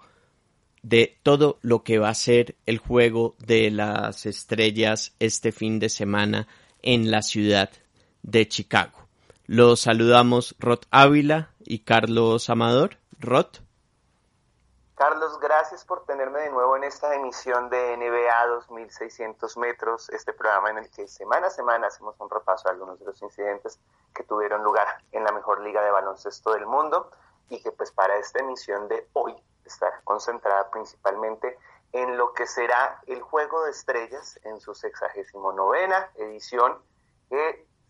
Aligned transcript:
de 0.82 1.16
todo 1.22 1.58
lo 1.62 1.82
que 1.82 1.96
va 1.96 2.10
a 2.10 2.14
ser 2.14 2.56
el 2.66 2.76
juego 2.76 3.36
de 3.38 3.70
las 3.70 4.26
estrellas 4.26 5.14
este 5.18 5.50
fin 5.50 5.78
de 5.78 5.88
semana 5.88 6.46
en 6.82 7.10
la 7.10 7.22
ciudad 7.22 7.70
de 8.22 8.46
Chicago. 8.46 9.01
Los 9.54 9.82
saludamos 9.82 10.56
Rod 10.58 10.78
Ávila 10.90 11.50
y 11.58 11.84
Carlos 11.84 12.48
Amador. 12.48 12.96
Rod. 13.20 13.48
Carlos, 14.94 15.38
gracias 15.40 15.84
por 15.84 16.06
tenerme 16.06 16.40
de 16.40 16.50
nuevo 16.50 16.74
en 16.74 16.84
esta 16.84 17.14
emisión 17.14 17.68
de 17.68 17.98
NBA 17.98 18.46
2600 18.46 19.58
metros, 19.58 20.08
este 20.08 20.32
programa 20.32 20.70
en 20.70 20.78
el 20.78 20.90
que 20.90 21.06
semana 21.06 21.48
a 21.48 21.50
semana 21.50 21.88
hacemos 21.88 22.18
un 22.18 22.30
repaso 22.30 22.66
a 22.66 22.70
algunos 22.70 22.98
de 22.98 23.04
los 23.04 23.20
incidentes 23.20 23.78
que 24.14 24.24
tuvieron 24.24 24.64
lugar 24.64 24.86
en 25.12 25.22
la 25.22 25.32
mejor 25.32 25.60
liga 25.60 25.82
de 25.82 25.90
baloncesto 25.90 26.54
del 26.54 26.64
mundo 26.64 27.10
y 27.50 27.62
que 27.62 27.72
pues 27.72 27.92
para 27.92 28.16
esta 28.16 28.38
emisión 28.38 28.88
de 28.88 29.06
hoy 29.12 29.36
está 29.66 30.00
concentrada 30.04 30.70
principalmente 30.70 31.58
en 31.92 32.16
lo 32.16 32.32
que 32.32 32.46
será 32.46 33.02
el 33.06 33.20
Juego 33.20 33.64
de 33.64 33.72
Estrellas 33.72 34.40
en 34.44 34.62
su 34.62 34.74
sexagésimo 34.74 35.52
novena 35.52 36.08
edición 36.14 36.78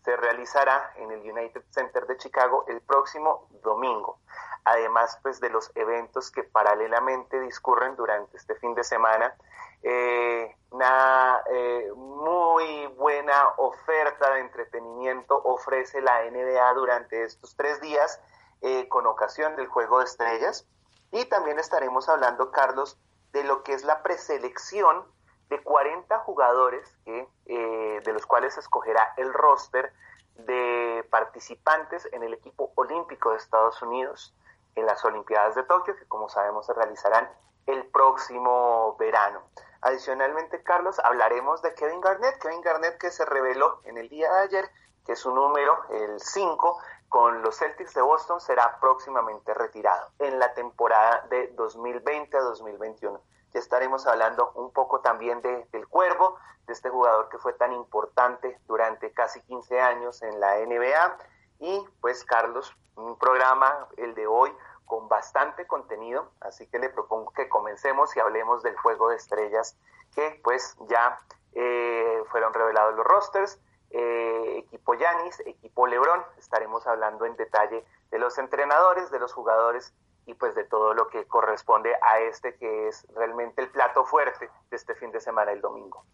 se 0.03 0.15
realizará 0.17 0.93
en 0.97 1.11
el 1.11 1.19
United 1.19 1.63
Center 1.69 2.05
de 2.07 2.17
Chicago 2.17 2.65
el 2.67 2.81
próximo 2.81 3.47
domingo. 3.63 4.19
Además, 4.65 5.17
pues 5.21 5.39
de 5.39 5.49
los 5.49 5.71
eventos 5.75 6.31
que 6.31 6.43
paralelamente 6.43 7.39
discurren 7.41 7.95
durante 7.95 8.37
este 8.37 8.55
fin 8.55 8.73
de 8.75 8.83
semana, 8.83 9.35
eh, 9.81 10.55
una 10.71 11.41
eh, 11.51 11.91
muy 11.95 12.87
buena 12.97 13.49
oferta 13.57 14.33
de 14.33 14.39
entretenimiento 14.39 15.41
ofrece 15.43 16.01
la 16.01 16.23
NBA 16.23 16.73
durante 16.73 17.23
estos 17.23 17.55
tres 17.55 17.81
días 17.81 18.21
eh, 18.61 18.87
con 18.87 19.05
ocasión 19.05 19.55
del 19.57 19.67
Juego 19.67 19.99
de 19.99 20.05
Estrellas. 20.05 20.65
Y 21.11 21.25
también 21.25 21.59
estaremos 21.59 22.07
hablando, 22.07 22.51
Carlos, 22.51 22.97
de 23.33 23.43
lo 23.43 23.63
que 23.63 23.73
es 23.73 23.83
la 23.83 24.01
preselección 24.01 25.05
de 25.49 25.61
40 25.61 26.19
jugadores 26.19 26.97
que, 27.05 27.27
eh, 27.45 28.01
de 28.03 28.13
los 28.13 28.25
cuales 28.25 28.57
escogerá 28.57 29.13
el 29.17 29.33
roster 29.33 29.93
de 30.35 31.05
participantes 31.11 32.07
en 32.11 32.23
el 32.23 32.33
equipo 32.33 32.71
olímpico 32.75 33.31
de 33.31 33.37
Estados 33.37 33.81
Unidos 33.81 34.33
en 34.75 34.85
las 34.85 35.05
Olimpiadas 35.05 35.55
de 35.55 35.63
Tokio, 35.63 35.95
que 35.95 36.07
como 36.07 36.29
sabemos 36.29 36.65
se 36.65 36.73
realizarán 36.73 37.29
el 37.67 37.85
próximo 37.87 38.95
verano. 38.97 39.41
Adicionalmente, 39.81 40.63
Carlos, 40.63 40.99
hablaremos 40.99 41.61
de 41.61 41.73
Kevin 41.75 42.01
Garnett, 42.01 42.41
Kevin 42.41 42.61
Garnett 42.61 42.97
que 42.97 43.11
se 43.11 43.25
reveló 43.25 43.81
en 43.83 43.97
el 43.97 44.09
día 44.09 44.31
de 44.31 44.39
ayer 44.39 44.69
que 45.05 45.15
su 45.15 45.33
número, 45.33 45.77
el 45.89 46.19
5, 46.19 46.79
con 47.09 47.41
los 47.41 47.57
Celtics 47.57 47.93
de 47.93 48.01
Boston 48.01 48.39
será 48.39 48.79
próximamente 48.79 49.53
retirado 49.53 50.09
en 50.19 50.39
la 50.39 50.53
temporada 50.53 51.27
de 51.29 51.49
2020 51.49 52.37
a 52.37 52.41
2021 52.41 53.21
ya 53.53 53.59
estaremos 53.59 54.07
hablando 54.07 54.51
un 54.55 54.71
poco 54.71 55.01
también 55.01 55.41
de, 55.41 55.67
del 55.71 55.87
Cuervo, 55.87 56.37
de 56.65 56.73
este 56.73 56.89
jugador 56.89 57.29
que 57.29 57.37
fue 57.37 57.53
tan 57.53 57.73
importante 57.73 58.59
durante 58.67 59.11
casi 59.11 59.41
15 59.41 59.81
años 59.81 60.21
en 60.21 60.39
la 60.39 60.57
NBA. 60.57 61.17
Y 61.59 61.85
pues 62.01 62.23
Carlos, 62.25 62.75
un 62.95 63.17
programa, 63.17 63.87
el 63.97 64.15
de 64.15 64.27
hoy, 64.27 64.51
con 64.85 65.07
bastante 65.07 65.65
contenido, 65.65 66.31
así 66.41 66.67
que 66.67 66.79
le 66.79 66.89
propongo 66.89 67.31
que 67.31 67.49
comencemos 67.49 68.15
y 68.15 68.19
hablemos 68.19 68.63
del 68.63 68.77
juego 68.77 69.09
de 69.09 69.15
estrellas 69.15 69.77
que 70.13 70.39
pues 70.43 70.75
ya 70.87 71.19
eh, 71.53 72.23
fueron 72.29 72.53
revelados 72.53 72.95
los 72.95 73.05
rosters. 73.05 73.59
Eh, 73.91 74.57
equipo 74.57 74.95
Yanis, 74.95 75.39
equipo 75.41 75.87
Lebron, 75.87 76.23
estaremos 76.37 76.85
hablando 76.87 77.25
en 77.25 77.35
detalle 77.35 77.85
de 78.09 78.19
los 78.19 78.37
entrenadores, 78.37 79.11
de 79.11 79.19
los 79.19 79.33
jugadores 79.33 79.93
y 80.25 80.33
pues 80.33 80.55
de 80.55 80.63
todo 80.65 80.93
lo 80.93 81.07
que 81.07 81.25
corresponde 81.25 81.91
a 82.01 82.19
este 82.21 82.55
que 82.55 82.87
es 82.87 83.05
realmente 83.15 83.61
el 83.61 83.69
plato 83.69 84.05
fuerte 84.05 84.49
de 84.69 84.75
este 84.75 84.95
fin 84.95 85.11
de 85.11 85.19
semana 85.19 85.51
el 85.51 85.61
domingo. 85.61 86.05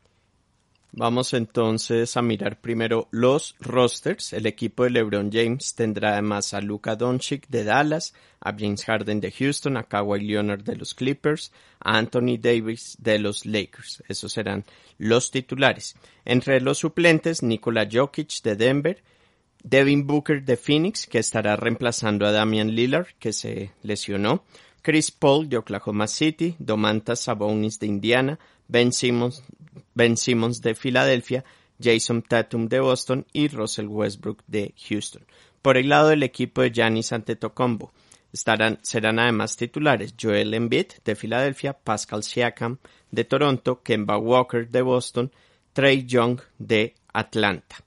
Vamos 0.91 1.35
entonces 1.35 2.17
a 2.17 2.23
mirar 2.23 2.59
primero 2.59 3.07
los 3.11 3.55
rosters. 3.59 4.33
El 4.33 4.47
equipo 4.47 4.83
de 4.83 4.89
LeBron 4.89 5.31
James 5.31 5.75
tendrá 5.75 6.13
además 6.13 6.55
a 6.55 6.61
Luka 6.61 6.95
Doncic 6.95 7.47
de 7.47 7.63
Dallas, 7.63 8.15
a 8.41 8.53
James 8.57 8.83
Harden 8.85 9.21
de 9.21 9.31
Houston, 9.31 9.77
a 9.77 9.83
Kawhi 9.83 10.21
Leonard 10.21 10.63
de 10.63 10.75
los 10.75 10.95
Clippers, 10.95 11.53
a 11.79 11.95
Anthony 11.95 12.37
Davis 12.39 12.97
de 12.99 13.19
los 13.19 13.45
Lakers. 13.45 14.03
Esos 14.07 14.33
serán 14.33 14.65
los 14.97 15.29
titulares. 15.29 15.95
Entre 16.25 16.59
los 16.59 16.79
suplentes, 16.79 17.43
Nikola 17.43 17.87
Jokic 17.89 18.41
de 18.41 18.55
Denver, 18.55 19.03
Devin 19.63 20.07
Booker 20.07 20.43
de 20.43 20.55
Phoenix, 20.57 21.05
que 21.05 21.19
estará 21.19 21.55
reemplazando 21.55 22.25
a 22.25 22.31
Damian 22.31 22.75
Lillard, 22.75 23.07
que 23.19 23.33
se 23.33 23.71
lesionó. 23.83 24.43
Chris 24.81 25.11
Paul 25.11 25.49
de 25.49 25.57
Oklahoma 25.57 26.07
City, 26.07 26.55
Domantas 26.57 27.21
Sabonis 27.21 27.79
de 27.79 27.87
Indiana, 27.87 28.39
Ben 28.67 28.93
Simmons, 28.93 29.43
ben 29.93 30.15
Simmons 30.15 30.61
de 30.61 30.75
Filadelfia, 30.75 31.43
Jason 31.81 32.21
Tatum 32.21 32.67
de 32.67 32.79
Boston 32.79 33.25
y 33.33 33.47
Russell 33.49 33.87
Westbrook 33.87 34.43
de 34.47 34.73
Houston. 34.87 35.25
Por 35.61 35.77
el 35.77 35.89
lado 35.89 36.09
del 36.09 36.23
equipo 36.23 36.61
de 36.61 36.71
Giannis 36.71 37.11
Antetokounmpo, 37.11 37.91
estarán, 38.31 38.79
serán 38.81 39.19
además 39.19 39.57
titulares 39.57 40.15
Joel 40.19 40.53
Embiid 40.53 40.87
de 41.03 41.15
Filadelfia, 41.15 41.73
Pascal 41.73 42.23
Siakam 42.23 42.77
de 43.11 43.25
Toronto, 43.25 43.81
Kemba 43.83 44.17
Walker 44.17 44.69
de 44.69 44.81
Boston, 44.81 45.31
Trey 45.73 46.05
Young 46.05 46.39
de 46.57 46.95
Atlanta. 47.11 47.83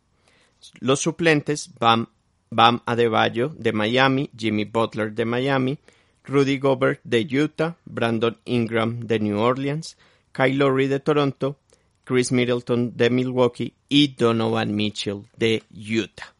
Los 0.80 1.00
suplentes 1.00 1.70
Bam, 1.78 2.08
Bam 2.50 2.82
Adebayo 2.86 3.48
de 3.48 3.72
Miami, 3.72 4.30
Jimmy 4.36 4.64
Butler 4.64 5.12
de 5.12 5.24
Miami, 5.24 5.78
Rudy 6.24 6.58
Gobert 6.58 7.00
de 7.04 7.26
Utah, 7.30 7.76
Brandon 7.84 8.38
Ingram 8.44 9.00
de 9.00 9.18
New 9.18 9.38
Orleans, 9.38 9.96
Kyle 10.32 10.56
Lowry 10.56 10.86
de 10.88 11.00
Toronto, 11.00 11.56
Chris 12.04 12.32
Middleton 12.32 12.96
de 12.96 13.10
Milwaukee 13.10 13.74
y 13.88 14.14
Donovan 14.14 14.74
Mitchell 14.74 15.28
de 15.36 15.62
Utah. 15.70 16.34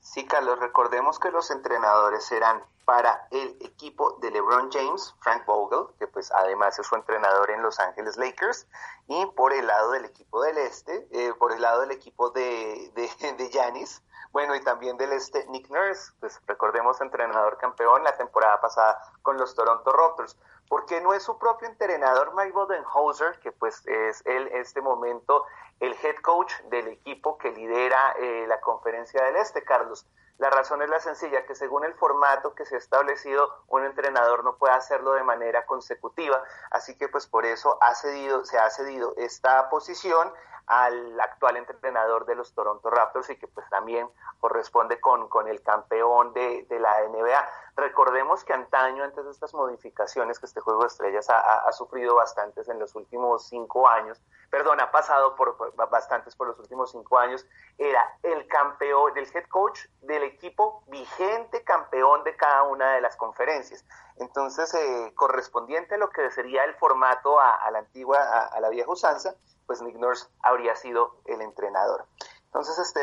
Sí, 0.00 0.24
Carlos, 0.24 0.58
recordemos 0.58 1.18
que 1.18 1.30
los 1.30 1.50
entrenadores 1.50 2.24
serán 2.24 2.60
para 2.88 3.28
el 3.32 3.54
equipo 3.60 4.16
de 4.22 4.30
LeBron 4.30 4.72
James, 4.72 5.14
Frank 5.20 5.44
Vogel, 5.44 5.94
que 5.98 6.06
pues 6.06 6.32
además 6.32 6.78
es 6.78 6.86
su 6.86 6.94
entrenador 6.94 7.50
en 7.50 7.60
Los 7.60 7.78
Ángeles 7.78 8.16
Lakers, 8.16 8.66
y 9.08 9.26
por 9.36 9.52
el 9.52 9.66
lado 9.66 9.90
del 9.90 10.06
equipo 10.06 10.40
del 10.40 10.56
este, 10.56 11.06
eh, 11.10 11.34
por 11.38 11.52
el 11.52 11.60
lado 11.60 11.82
del 11.82 11.90
equipo 11.90 12.30
de, 12.30 12.90
de, 12.94 13.32
de 13.36 13.50
Giannis, 13.50 14.02
bueno, 14.32 14.54
y 14.54 14.64
también 14.64 14.96
del 14.96 15.12
este 15.12 15.46
Nick 15.48 15.68
Nurse, 15.68 16.12
pues 16.18 16.40
recordemos 16.46 16.98
entrenador 17.02 17.58
campeón 17.58 18.04
la 18.04 18.16
temporada 18.16 18.58
pasada 18.62 18.98
con 19.20 19.36
los 19.36 19.54
Toronto 19.54 19.92
Raptors, 19.92 20.38
porque 20.70 21.02
no 21.02 21.12
es 21.12 21.22
su 21.22 21.36
propio 21.36 21.68
entrenador 21.68 22.34
Mike 22.34 22.52
Bodenhauser, 22.52 23.38
que 23.40 23.52
pues 23.52 23.86
es 23.86 24.22
él 24.24 24.48
este 24.54 24.80
momento 24.80 25.44
el 25.80 25.94
head 26.02 26.16
coach 26.22 26.54
del 26.70 26.88
equipo 26.88 27.36
que 27.36 27.50
lidera 27.50 28.12
eh, 28.12 28.46
la 28.48 28.62
conferencia 28.62 29.22
del 29.24 29.36
este, 29.36 29.62
Carlos, 29.62 30.06
la 30.38 30.50
razón 30.50 30.82
es 30.82 30.88
la 30.88 31.00
sencilla, 31.00 31.44
que 31.46 31.54
según 31.54 31.84
el 31.84 31.94
formato 31.94 32.54
que 32.54 32.64
se 32.64 32.76
ha 32.76 32.78
establecido, 32.78 33.64
un 33.66 33.84
entrenador 33.84 34.44
no 34.44 34.56
puede 34.56 34.72
hacerlo 34.72 35.12
de 35.12 35.24
manera 35.24 35.66
consecutiva, 35.66 36.42
así 36.70 36.96
que 36.96 37.08
pues 37.08 37.26
por 37.26 37.44
eso 37.44 37.76
ha 37.80 37.94
cedido, 37.94 38.44
se 38.44 38.58
ha 38.58 38.70
cedido 38.70 39.14
esta 39.16 39.68
posición 39.68 40.32
al 40.68 41.18
actual 41.18 41.56
entrenador 41.56 42.26
de 42.26 42.34
los 42.34 42.52
Toronto 42.52 42.90
Raptors 42.90 43.30
y 43.30 43.36
que 43.36 43.48
pues 43.48 43.68
también 43.70 44.08
corresponde 44.38 45.00
con, 45.00 45.28
con 45.28 45.48
el 45.48 45.62
campeón 45.62 46.34
de, 46.34 46.66
de, 46.68 46.78
la 46.78 46.94
NBA. 47.08 47.48
Recordemos 47.74 48.44
que 48.44 48.52
antaño, 48.52 49.02
antes 49.02 49.24
de 49.24 49.30
estas 49.30 49.54
modificaciones, 49.54 50.38
que 50.38 50.44
este 50.44 50.60
juego 50.60 50.82
de 50.82 50.88
estrellas 50.88 51.30
ha, 51.30 51.60
ha 51.66 51.72
sufrido 51.72 52.14
bastantes 52.16 52.68
en 52.68 52.78
los 52.78 52.94
últimos 52.94 53.48
cinco 53.48 53.88
años, 53.88 54.20
perdón, 54.50 54.80
ha 54.80 54.90
pasado 54.90 55.34
por, 55.36 55.74
bastantes 55.90 56.34
por 56.34 56.48
los 56.48 56.58
últimos 56.58 56.90
cinco 56.90 57.18
años, 57.18 57.46
era 57.76 58.18
el 58.22 58.46
campeón, 58.48 59.12
del 59.14 59.28
head 59.32 59.46
coach 59.48 59.80
del 60.02 60.22
equipo 60.22 60.82
vigente 60.86 61.62
campeón 61.64 62.24
de 62.24 62.36
cada 62.36 62.62
una 62.64 62.92
de 62.92 63.00
las 63.00 63.16
conferencias. 63.16 63.84
Entonces, 64.16 64.72
eh, 64.74 65.12
correspondiente 65.14 65.94
a 65.94 65.98
lo 65.98 66.10
que 66.10 66.30
sería 66.30 66.64
el 66.64 66.74
formato 66.74 67.38
a, 67.38 67.70
la 67.70 67.80
antigua, 67.80 68.18
a, 68.18 68.60
la 68.60 68.68
vieja 68.68 68.90
usanza, 68.90 69.34
pues 69.66 69.82
Nick 69.82 69.96
Nurse 69.96 70.26
habría 70.42 70.74
sido 70.74 71.20
el 71.26 71.40
entrenador. 71.42 72.06
Entonces, 72.46 72.78
este, 72.78 73.00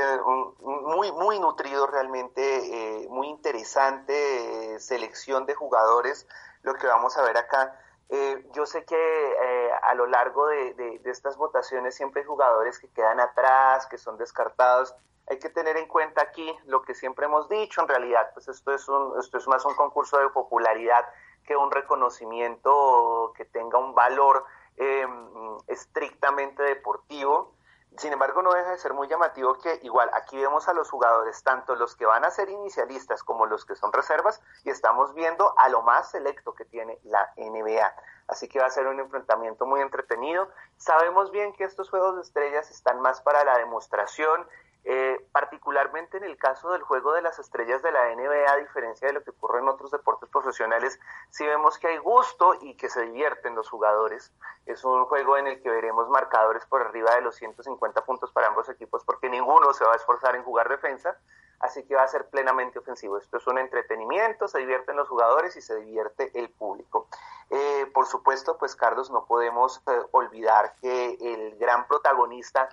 muy, 0.61 1.11
muy 1.11 1.39
nutrido 1.39 1.85
realmente, 1.85 3.03
eh, 3.03 3.07
muy 3.09 3.27
interesante 3.27 4.73
eh, 4.73 4.79
selección 4.79 5.45
de 5.45 5.53
jugadores, 5.53 6.27
lo 6.63 6.73
que 6.73 6.87
vamos 6.87 7.15
a 7.17 7.21
ver 7.21 7.37
acá. 7.37 7.79
Eh, 8.09 8.45
yo 8.53 8.65
sé 8.65 8.85
que 8.85 8.95
eh, 8.95 9.71
a 9.81 9.95
lo 9.95 10.05
largo 10.05 10.47
de, 10.47 11.01
estas 11.05 11.37
votaciones 11.37 11.95
siempre 11.95 12.21
hay 12.21 12.27
jugadores 12.27 12.79
que 12.79 12.87
quedan 12.89 13.19
atrás, 13.19 13.87
que 13.87 13.97
son 13.97 14.17
descartados. 14.17 14.95
Hay 15.27 15.39
que 15.39 15.49
tener 15.49 15.75
en 15.77 15.87
cuenta 15.87 16.21
aquí 16.21 16.55
lo 16.65 16.83
que 16.83 16.93
siempre 16.93 17.25
hemos 17.25 17.49
dicho, 17.49 17.81
en 17.81 17.87
realidad, 17.87 18.29
pues 18.33 18.47
esto 18.47 18.73
es, 18.73 18.87
un, 18.87 19.19
esto 19.19 19.37
es 19.39 19.47
más 19.47 19.65
un 19.65 19.73
concurso 19.73 20.19
de 20.19 20.29
popularidad 20.29 21.03
que 21.47 21.55
un 21.55 21.71
reconocimiento 21.71 23.33
que 23.35 23.45
tenga 23.45 23.79
un 23.79 23.95
valor 23.95 24.45
em, 24.77 25.57
estrictamente 25.67 26.61
deportivo. 26.61 27.54
Sin 27.97 28.11
embargo, 28.11 28.41
no 28.41 28.51
deja 28.53 28.71
de 28.71 28.77
ser 28.77 28.93
muy 28.93 29.07
llamativo 29.07 29.55
que 29.55 29.79
igual 29.83 30.09
aquí 30.13 30.37
vemos 30.37 30.67
a 30.67 30.73
los 30.73 30.89
jugadores, 30.89 31.41
tanto 31.43 31.75
los 31.75 31.95
que 31.95 32.05
van 32.05 32.25
a 32.25 32.31
ser 32.31 32.49
inicialistas 32.49 33.23
como 33.23 33.45
los 33.45 33.65
que 33.65 33.75
son 33.75 33.93
reservas, 33.93 34.41
y 34.63 34.69
estamos 34.69 35.13
viendo 35.13 35.53
a 35.57 35.69
lo 35.69 35.81
más 35.81 36.11
selecto 36.11 36.53
que 36.53 36.65
tiene 36.65 36.99
la 37.03 37.31
NBA. 37.37 37.95
Así 38.27 38.49
que 38.49 38.59
va 38.59 38.65
a 38.65 38.71
ser 38.71 38.87
un 38.87 38.99
enfrentamiento 38.99 39.65
muy 39.65 39.81
entretenido. 39.81 40.49
Sabemos 40.77 41.31
bien 41.31 41.53
que 41.53 41.63
estos 41.63 41.89
Juegos 41.89 42.15
de 42.15 42.21
Estrellas 42.23 42.69
están 42.71 42.99
más 43.01 43.21
para 43.21 43.43
la 43.43 43.57
demostración 43.57 44.47
eh, 44.87 45.17
particularmente 45.31 46.17
en 46.17 46.25
el 46.25 46.37
caso 46.37 46.69
del 46.71 46.83
juego 46.83 47.13
de 47.13 47.23
las 47.23 47.39
estrellas 47.39 47.81
de 47.81 47.91
la 47.91 48.15
NBA, 48.15 48.51
a 48.51 48.57
diferencia 48.57 49.07
de 49.07 49.15
lo 49.15 49.23
que 49.23 49.31
ocurre 49.31 49.59
en 49.59 49.67
otros 49.67 49.89
deportes 49.89 50.29
profesionales, 50.29 50.99
sí 51.31 51.43
vemos 51.43 51.79
que 51.79 51.87
hay 51.87 51.97
gusto 51.97 52.53
y 52.61 52.77
que 52.77 52.87
se 52.87 53.01
divierten 53.01 53.55
los 53.55 53.67
jugadores. 53.67 54.31
Es 54.67 54.85
un 54.85 55.05
juego 55.05 55.37
en 55.37 55.47
el 55.47 55.59
que 55.63 55.71
veremos 55.71 56.07
marcadores 56.09 56.67
por 56.67 56.83
arriba 56.83 57.15
de 57.15 57.21
los 57.21 57.35
150 57.35 58.05
puntos 58.05 58.31
para 58.31 58.47
ambos 58.47 58.69
equipos 58.69 59.03
porque 59.03 59.27
ninguno 59.27 59.73
se 59.73 59.83
va 59.83 59.93
a 59.93 59.95
esforzar 59.95 60.35
en 60.35 60.43
jugar 60.43 60.69
defensa, 60.69 61.17
así 61.61 61.83
que 61.87 61.95
va 61.95 62.03
a 62.03 62.07
ser 62.07 62.29
plenamente 62.29 62.77
ofensivo. 62.77 63.17
Esto 63.17 63.37
es 63.37 63.47
un 63.47 63.57
entretenimiento, 63.57 64.47
se 64.47 64.59
divierten 64.59 64.97
los 64.97 65.09
jugadores 65.09 65.55
y 65.55 65.61
se 65.61 65.77
divierte 65.77 66.31
el 66.37 66.51
público. 66.51 67.07
Eh, 67.49 67.89
por 67.91 68.05
supuesto, 68.05 68.59
pues 68.59 68.75
Carlos, 68.75 69.09
no 69.09 69.25
podemos 69.25 69.81
eh, 69.87 69.99
olvidar 70.11 70.75
que 70.79 71.17
el 71.19 71.57
gran 71.57 71.87
protagonista 71.87 72.69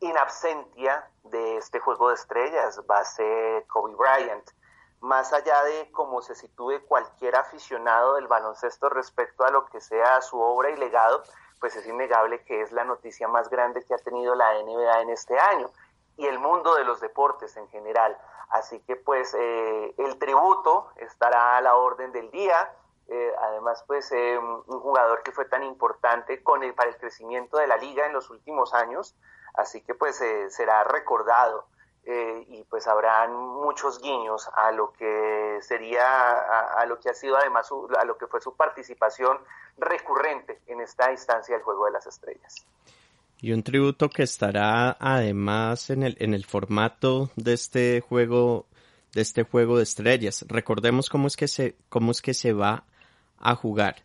in 0.00 0.18
absentia 0.18 1.08
de 1.24 1.56
este 1.56 1.80
juego 1.80 2.08
de 2.08 2.14
estrellas 2.14 2.80
va 2.90 2.98
a 2.98 3.04
ser 3.04 3.66
Kobe 3.66 3.94
Bryant. 3.94 4.50
Más 5.00 5.32
allá 5.32 5.62
de 5.64 5.90
cómo 5.90 6.22
se 6.22 6.34
sitúe 6.34 6.80
cualquier 6.86 7.36
aficionado 7.36 8.14
del 8.14 8.28
baloncesto 8.28 8.88
respecto 8.88 9.44
a 9.44 9.50
lo 9.50 9.66
que 9.66 9.80
sea 9.80 10.20
su 10.22 10.40
obra 10.40 10.70
y 10.70 10.76
legado, 10.76 11.22
pues 11.60 11.76
es 11.76 11.86
innegable 11.86 12.44
que 12.44 12.60
es 12.60 12.72
la 12.72 12.84
noticia 12.84 13.28
más 13.28 13.48
grande 13.48 13.84
que 13.84 13.94
ha 13.94 13.98
tenido 13.98 14.34
la 14.34 14.52
NBA 14.62 15.02
en 15.02 15.10
este 15.10 15.38
año 15.38 15.70
y 16.16 16.26
el 16.26 16.38
mundo 16.38 16.74
de 16.74 16.84
los 16.84 17.00
deportes 17.00 17.56
en 17.56 17.68
general. 17.68 18.16
Así 18.50 18.80
que 18.80 18.96
pues 18.96 19.34
eh, 19.34 19.94
el 19.96 20.18
tributo 20.18 20.90
estará 20.96 21.56
a 21.56 21.60
la 21.60 21.74
orden 21.76 22.12
del 22.12 22.30
día. 22.30 22.74
Eh, 23.08 23.32
además, 23.40 23.82
pues 23.86 24.12
eh, 24.12 24.38
un 24.38 24.80
jugador 24.80 25.22
que 25.22 25.32
fue 25.32 25.46
tan 25.46 25.62
importante 25.64 26.42
con 26.42 26.62
el, 26.62 26.74
para 26.74 26.90
el 26.90 26.96
crecimiento 26.96 27.56
de 27.56 27.66
la 27.66 27.76
liga 27.76 28.06
en 28.06 28.12
los 28.12 28.30
últimos 28.30 28.74
años, 28.74 29.16
Así 29.54 29.80
que 29.82 29.94
pues 29.94 30.20
eh, 30.20 30.50
será 30.50 30.84
recordado 30.84 31.66
eh, 32.04 32.44
y 32.48 32.64
pues 32.64 32.86
habrán 32.88 33.34
muchos 33.36 34.00
guiños 34.00 34.48
a 34.56 34.72
lo 34.72 34.92
que 34.92 35.58
sería, 35.60 36.32
a, 36.32 36.84
lo 36.86 36.98
que 36.98 37.10
ha 37.10 37.14
sido 37.14 37.36
además, 37.36 37.70
a 37.98 38.04
lo 38.04 38.16
que 38.18 38.26
fue 38.26 38.40
su 38.40 38.56
participación 38.56 39.38
recurrente 39.78 40.60
en 40.66 40.80
esta 40.80 41.12
instancia 41.12 41.54
del 41.54 41.64
Juego 41.64 41.86
de 41.86 41.92
las 41.92 42.06
Estrellas. 42.06 42.66
Y 43.40 43.52
un 43.52 43.62
tributo 43.62 44.08
que 44.08 44.22
estará 44.22 44.96
además 45.00 45.90
en 45.90 46.02
el, 46.02 46.16
en 46.20 46.34
el 46.34 46.44
formato 46.44 47.30
de 47.36 47.54
este 47.54 48.00
juego, 48.00 48.66
de 49.14 49.22
este 49.22 49.42
juego 49.44 49.76
de 49.76 49.82
estrellas. 49.82 50.44
Recordemos 50.48 51.10
cómo 51.10 51.26
es 51.26 51.36
que 51.36 51.48
se, 51.48 51.76
cómo 51.88 52.12
es 52.12 52.22
que 52.22 52.34
se 52.34 52.52
va 52.52 52.84
a 53.38 53.54
jugar 53.56 53.96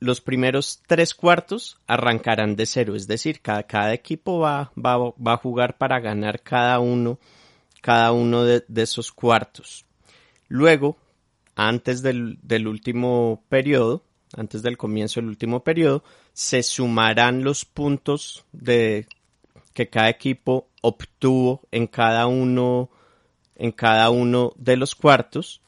los 0.00 0.20
primeros 0.20 0.82
tres 0.86 1.14
cuartos 1.14 1.78
arrancarán 1.86 2.56
de 2.56 2.66
cero, 2.66 2.94
es 2.94 3.06
decir, 3.06 3.40
cada, 3.40 3.94
equipo 3.94 4.38
va, 4.38 4.72
va, 4.76 4.98
va, 4.98 5.32
a 5.34 5.38
jugar 5.38 5.78
para 5.78 6.00
ganar 6.00 6.42
cada 6.42 6.78
uno, 6.78 7.18
cada 7.80 8.12
uno 8.12 8.44
de, 8.44 8.64
esos 8.76 9.12
cuartos. 9.12 9.86
Luego, 10.48 10.96
antes 11.56 12.02
del, 12.02 12.38
del, 12.42 12.68
último 12.68 13.44
periodo, 13.48 14.02
antes 14.36 14.62
del 14.62 14.76
comienzo 14.76 15.20
del 15.20 15.30
último 15.30 15.64
periodo, 15.64 16.04
se 16.32 16.62
sumarán 16.62 17.42
los 17.42 17.64
puntos 17.64 18.44
de 18.52 19.06
que 19.72 19.88
cada 19.88 20.10
equipo 20.10 20.68
obtuvo 20.82 21.62
en 21.70 21.86
cada 21.86 22.26
uno, 22.26 22.90
en 23.56 23.72
cada 23.72 24.10
uno 24.10 24.52
de 24.56 24.76
los 24.76 24.94
cuartos 24.94 25.62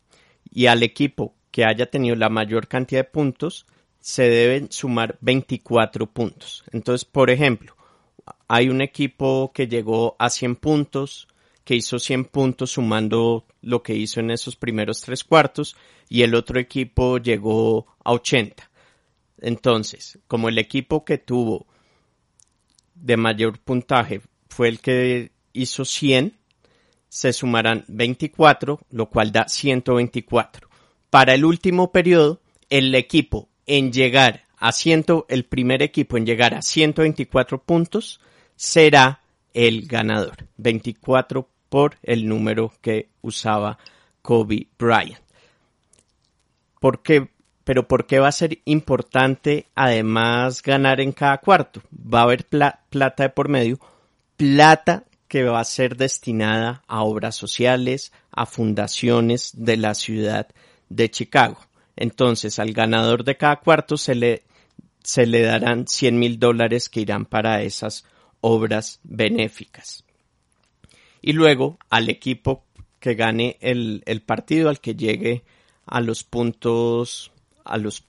y 0.51 0.67
al 0.67 0.83
equipo 0.83 1.35
que 1.51 1.65
haya 1.65 1.91
tenido 1.91 2.17
la 2.17 2.29
mayor 2.29 2.69
cantidad 2.69 3.01
de 3.01 3.11
puntos 3.11 3.67
se 4.07 4.31
deben 4.31 4.71
sumar 4.71 5.19
24 5.21 6.07
puntos. 6.07 6.63
Entonces, 6.71 7.05
por 7.05 7.29
ejemplo, 7.29 7.77
hay 8.47 8.69
un 8.69 8.81
equipo 8.81 9.51
que 9.53 9.67
llegó 9.67 10.15
a 10.21 10.31
100 10.31 10.55
puntos, 10.55 11.27
que 11.65 11.75
hizo 11.75 11.99
100 11.99 12.27
puntos 12.27 12.71
sumando 12.71 13.47
lo 13.63 13.83
que 13.83 13.97
hizo 13.97 14.21
en 14.21 14.31
esos 14.31 14.55
primeros 14.55 15.01
tres 15.01 15.25
cuartos, 15.25 15.77
y 16.09 16.23
el 16.23 16.37
otro 16.37 16.61
equipo 16.61 17.19
llegó 17.19 17.89
a 18.05 18.13
80. 18.13 18.71
Entonces, 19.41 20.21
como 20.29 20.49
el 20.49 20.59
equipo 20.59 21.05
que 21.05 21.19
tuvo 21.19 21.67
de 22.95 23.17
mayor 23.17 23.59
puntaje 23.59 24.21
fue 24.49 24.69
el 24.69 24.79
que 24.79 25.33
hizo 25.53 25.85
100, 25.85 26.39
se 27.09 27.33
sumarán 27.33 27.85
24, 27.89 28.79
lo 28.89 29.11
cual 29.11 29.33
da 29.33 29.49
124. 29.49 30.69
Para 31.11 31.35
el 31.35 31.45
último 31.45 31.91
periodo, 31.91 32.41
el 32.71 32.95
equipo 32.95 33.49
en 33.67 33.93
llegar 33.93 34.45
a 34.59 34.73
ciento, 34.73 35.27
el 35.29 35.45
primer 35.45 35.83
equipo 35.83 36.17
en 36.17 36.25
llegar 36.25 36.55
a 36.55 36.63
124 36.63 37.63
puntos 37.63 38.21
será 38.57 39.21
el 39.53 39.87
ganador. 39.87 40.47
24 40.57 41.49
por 41.69 41.97
el 42.03 42.29
número 42.29 42.73
que 42.81 43.09
usaba 43.23 43.79
Kobe 44.23 44.69
Bryant. 44.79 45.21
¿Por 46.81 47.03
qué? 47.03 47.29
Pero 47.65 47.89
¿por 47.89 48.07
qué 48.07 48.21
va 48.21 48.29
a 48.29 48.33
ser 48.33 48.61
importante 48.65 49.67
además 49.75 50.63
ganar 50.63 51.01
en 51.01 51.13
cada 51.13 51.39
cuarto? 51.39 51.83
Va 51.93 52.21
a 52.21 52.23
haber 52.23 52.47
plata 52.47 53.25
de 53.25 53.29
por 53.31 53.49
medio, 53.49 53.81
plata 54.37 55.05
que 55.27 55.43
va 55.43 55.61
a 55.61 55.65
ser 55.65 55.97
destinada 55.97 56.83
a 56.87 57.03
obras 57.03 57.35
sociales, 57.35 58.13
a 58.31 58.47
fundaciones 58.47 59.51
de 59.55 59.77
la 59.77 59.95
ciudad 59.95 60.47
de 60.89 61.11
Chicago. 61.11 61.59
Entonces, 61.97 62.59
al 62.59 62.73
ganador 62.73 63.25
de 63.25 63.37
cada 63.37 63.57
cuarto 63.57 63.97
se 63.97 64.15
le, 64.15 64.45
se 65.03 65.27
le 65.27 65.43
darán 65.43 65.89
100 65.89 66.19
mil 66.19 66.39
dólares 66.39 66.89
que 66.89 67.01
irán 67.01 67.25
para 67.25 67.63
esas 67.63 68.05
obras 68.41 69.01
benéficas. 69.03 70.05
Y 71.23 71.33
luego, 71.33 71.79
al 71.91 72.09
equipo 72.09 72.65
que 73.01 73.15
gane 73.15 73.57
el, 73.61 74.23
partido, 74.25 74.69
al 74.69 74.81
que 74.81 74.95
llegue 74.95 75.43
a 75.87 76.01
los 76.01 76.23
puntos, 76.23 77.33
a 77.65 77.79
los, 77.79 78.05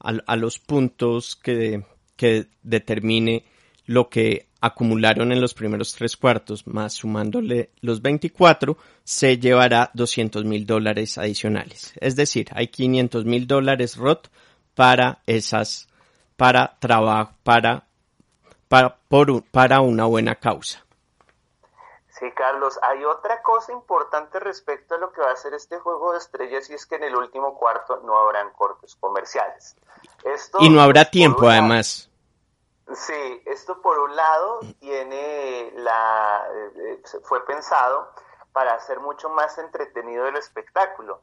a, 0.00 0.36
los 0.36 0.58
puntos 0.58 1.36
que, 1.36 1.84
que 2.16 2.46
determine 2.62 3.44
lo 3.86 4.08
que 4.08 4.47
acumularon 4.60 5.32
en 5.32 5.40
los 5.40 5.54
primeros 5.54 5.94
tres 5.94 6.16
cuartos, 6.16 6.66
más 6.66 6.94
sumándole 6.94 7.70
los 7.80 8.02
24, 8.02 8.76
se 9.04 9.38
llevará 9.38 9.90
200 9.94 10.44
mil 10.44 10.66
dólares 10.66 11.18
adicionales. 11.18 11.92
Es 12.00 12.16
decir, 12.16 12.48
hay 12.54 12.68
500 12.68 13.24
mil 13.24 13.46
dólares 13.46 13.96
ROT 13.96 14.28
para 14.74 15.20
esas, 15.26 15.88
para 16.36 16.78
trabajo, 16.78 17.32
para, 17.42 17.86
para, 18.68 18.96
por, 19.08 19.44
para 19.44 19.80
una 19.80 20.06
buena 20.06 20.34
causa. 20.34 20.84
Sí, 22.08 22.26
Carlos, 22.34 22.76
hay 22.82 23.04
otra 23.04 23.42
cosa 23.42 23.72
importante 23.72 24.40
respecto 24.40 24.96
a 24.96 24.98
lo 24.98 25.12
que 25.12 25.20
va 25.20 25.30
a 25.30 25.36
ser 25.36 25.54
este 25.54 25.78
juego 25.78 26.12
de 26.12 26.18
estrellas 26.18 26.68
y 26.68 26.74
es 26.74 26.84
que 26.84 26.96
en 26.96 27.04
el 27.04 27.14
último 27.14 27.56
cuarto 27.56 28.02
no 28.04 28.18
habrán 28.18 28.50
cortes 28.54 28.96
comerciales. 28.96 29.76
y 30.58 30.68
no 30.68 30.80
habrá 30.80 31.04
tiempo, 31.04 31.48
además 31.48 32.08
Sí, 32.94 33.42
esto 33.44 33.82
por 33.82 33.98
un 33.98 34.16
lado 34.16 34.60
tiene 34.80 35.72
la 35.76 36.48
eh, 36.74 37.02
fue 37.22 37.44
pensado 37.44 38.10
para 38.52 38.74
hacer 38.74 38.98
mucho 39.00 39.28
más 39.28 39.58
entretenido 39.58 40.26
el 40.26 40.36
espectáculo. 40.36 41.20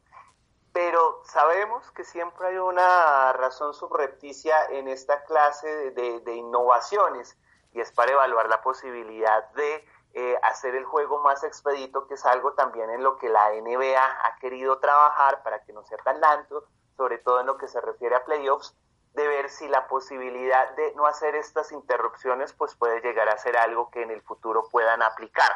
Pero 0.74 1.22
sabemos 1.24 1.90
que 1.92 2.04
siempre 2.04 2.48
hay 2.48 2.58
una 2.58 3.34
razón 3.34 3.74
subrepticia 3.74 4.66
en 4.66 4.88
esta 4.88 5.24
clase 5.24 5.92
de, 5.92 6.36
innovaciones 6.36 7.36
y 7.74 7.82
es 7.82 7.92
para 7.92 8.12
evaluar 8.12 8.48
la 8.48 8.62
posibilidad 8.62 9.50
de 9.54 9.88
eh, 10.14 10.38
hacer 10.44 10.76
el 10.76 10.86
juego 10.86 11.20
más 11.24 11.44
expedito, 11.44 12.08
que 12.08 12.14
es 12.14 12.26
algo 12.26 12.54
también 12.54 12.90
en 12.92 13.04
lo 13.04 13.18
que 13.18 13.30
la 13.30 13.50
NBA 13.50 14.02
ha 14.02 14.36
querido 14.40 14.78
trabajar 14.80 15.42
para 15.42 15.64
que 15.64 15.74
no 15.74 15.84
sea 15.84 15.98
tan 16.00 16.22
lento, 16.22 16.68
sobre 16.96 17.18
todo 17.18 17.40
en 17.40 17.48
lo 17.48 17.58
que 17.58 17.68
se 17.68 17.82
refiere 17.82 18.16
a 18.16 18.24
playoffs, 18.24 18.76
de 19.16 19.28
ver 19.28 19.50
si 19.50 19.68
la 19.68 19.88
posibilidad 19.88 20.76
de 20.76 20.94
no 20.96 21.08
hacer 21.08 21.36
estas 21.36 21.72
interrupciones 21.72 22.54
pues 22.54 22.76
puede 22.76 23.00
llegar 23.02 23.30
a 23.30 23.38
ser 23.38 23.58
algo 23.58 23.90
que 23.90 24.02
en 24.02 24.12
el 24.12 24.22
futuro 24.22 24.68
puedan 24.70 25.02
aplicar. 25.02 25.52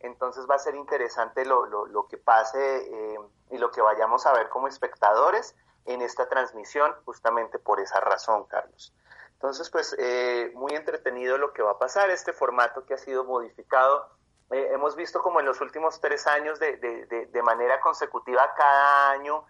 Entonces 0.00 0.46
va 0.48 0.54
a 0.54 0.58
ser 0.58 0.74
interesante 0.74 1.44
lo, 1.44 1.66
lo, 1.66 2.08
que 2.08 2.18
pase 2.18 2.58
eh, 2.58 3.18
y 3.50 3.58
lo 3.58 3.70
que 3.70 3.80
vayamos 3.80 4.26
a 4.26 4.32
ver 4.32 4.48
como 4.48 4.68
espectadores 4.68 5.54
en 5.86 6.02
esta 6.02 6.28
transmisión, 6.28 6.94
justamente 7.04 7.58
por 7.58 7.80
esa 7.80 8.00
razón, 8.00 8.44
Carlos. 8.44 8.94
Entonces, 9.32 9.70
pues 9.70 9.96
eh, 9.98 10.52
muy 10.54 10.74
entretenido 10.74 11.38
lo 11.38 11.52
que 11.52 11.62
va 11.62 11.72
a 11.72 11.78
pasar, 11.78 12.10
este 12.10 12.32
formato 12.32 12.84
que 12.84 12.94
ha 12.94 12.98
sido 12.98 13.24
modificado. 13.24 14.10
Eh, 14.50 14.70
hemos 14.72 14.94
visto 14.96 15.22
como 15.22 15.40
en 15.40 15.46
los 15.46 15.60
últimos 15.60 16.00
tres 16.00 16.26
años 16.26 16.58
de, 16.58 16.76
de, 16.76 17.26
de 17.26 17.42
manera 17.42 17.80
consecutiva 17.80 18.52
cada 18.54 19.10
año, 19.10 19.46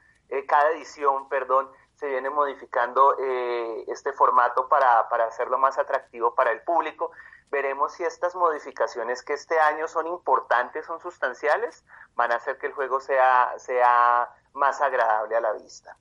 cada 0.47 0.71
edición, 0.71 1.29
perdón, 1.29 1.69
se 2.01 2.09
viene 2.09 2.31
modificando 2.31 3.15
eh, 3.19 3.85
este 3.89 4.15
formato 4.15 4.69
para, 4.69 5.07
para 5.11 5.27
hacerlo 5.27 5.59
más 5.59 5.79
atractivo 5.79 6.35
para 6.35 6.51
el 6.51 6.63
público. 6.63 7.13
Veremos 7.51 7.93
si 7.93 8.05
estas 8.05 8.35
modificaciones 8.35 9.23
que 9.23 9.35
este 9.35 9.61
año 9.61 9.87
son 9.87 10.07
importantes, 10.07 10.87
son 10.87 10.99
sustanciales, 11.01 11.85
van 12.15 12.33
a 12.33 12.37
hacer 12.37 12.57
que 12.57 12.69
el 12.69 12.73
juego 12.73 13.01
sea, 13.01 13.53
sea 13.59 14.31
más 14.55 14.81
agradable 14.81 15.37
a 15.37 15.41
la 15.43 15.53
vista. 15.53 15.95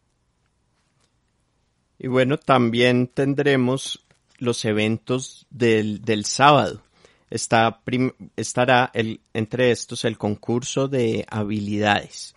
Y 1.98 2.08
bueno, 2.08 2.38
también 2.38 3.08
tendremos 3.08 4.08
los 4.38 4.63
eventos 4.63 5.48
del, 5.50 6.06
del 6.06 6.24
sábado. 6.24 6.82
Está 7.29 7.82
estará 8.38 8.89
el, 8.94 9.22
entre 9.34 9.72
estos 9.72 10.06
el 10.06 10.18
concurso 10.18 10.88
de 10.88 11.25
habilidades. 11.29 12.36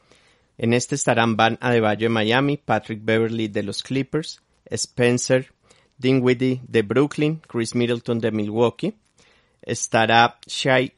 En 0.63 0.75
este 0.75 0.95
estarán 0.95 1.37
Van 1.37 1.59
Adebayo 1.61 2.05
de 2.05 2.09
Miami, 2.09 2.57
Patrick 2.57 3.01
Beverly 3.03 3.49
de 3.49 3.65
los 3.65 3.83
Clippers, 3.83 4.41
Spencer 4.67 5.53
Dinwiddie 5.99 6.61
de 6.69 6.83
Brooklyn, 6.83 7.43
Chris 7.49 7.75
Middleton 7.75 8.21
de 8.21 8.31
Milwaukee. 8.31 8.95
Estará 9.61 10.39
Shai 10.47 10.93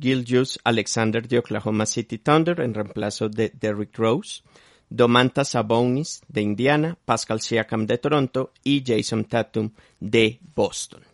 Giljus 0.00 0.58
Alexander 0.64 1.28
de 1.28 1.38
Oklahoma 1.38 1.86
City 1.86 2.18
Thunder 2.18 2.60
en 2.60 2.74
reemplazo 2.74 3.28
de 3.28 3.50
Derrick 3.50 3.96
Rose. 3.96 4.42
Domantas 4.88 5.50
Sabonis 5.50 6.20
de 6.26 6.40
Indiana, 6.42 6.98
Pascal 7.04 7.40
Siakam 7.40 7.86
de 7.86 7.98
Toronto 7.98 8.52
y 8.64 8.82
Jason 8.84 9.26
Tatum 9.26 9.70
de 10.00 10.40
Boston 10.56 11.13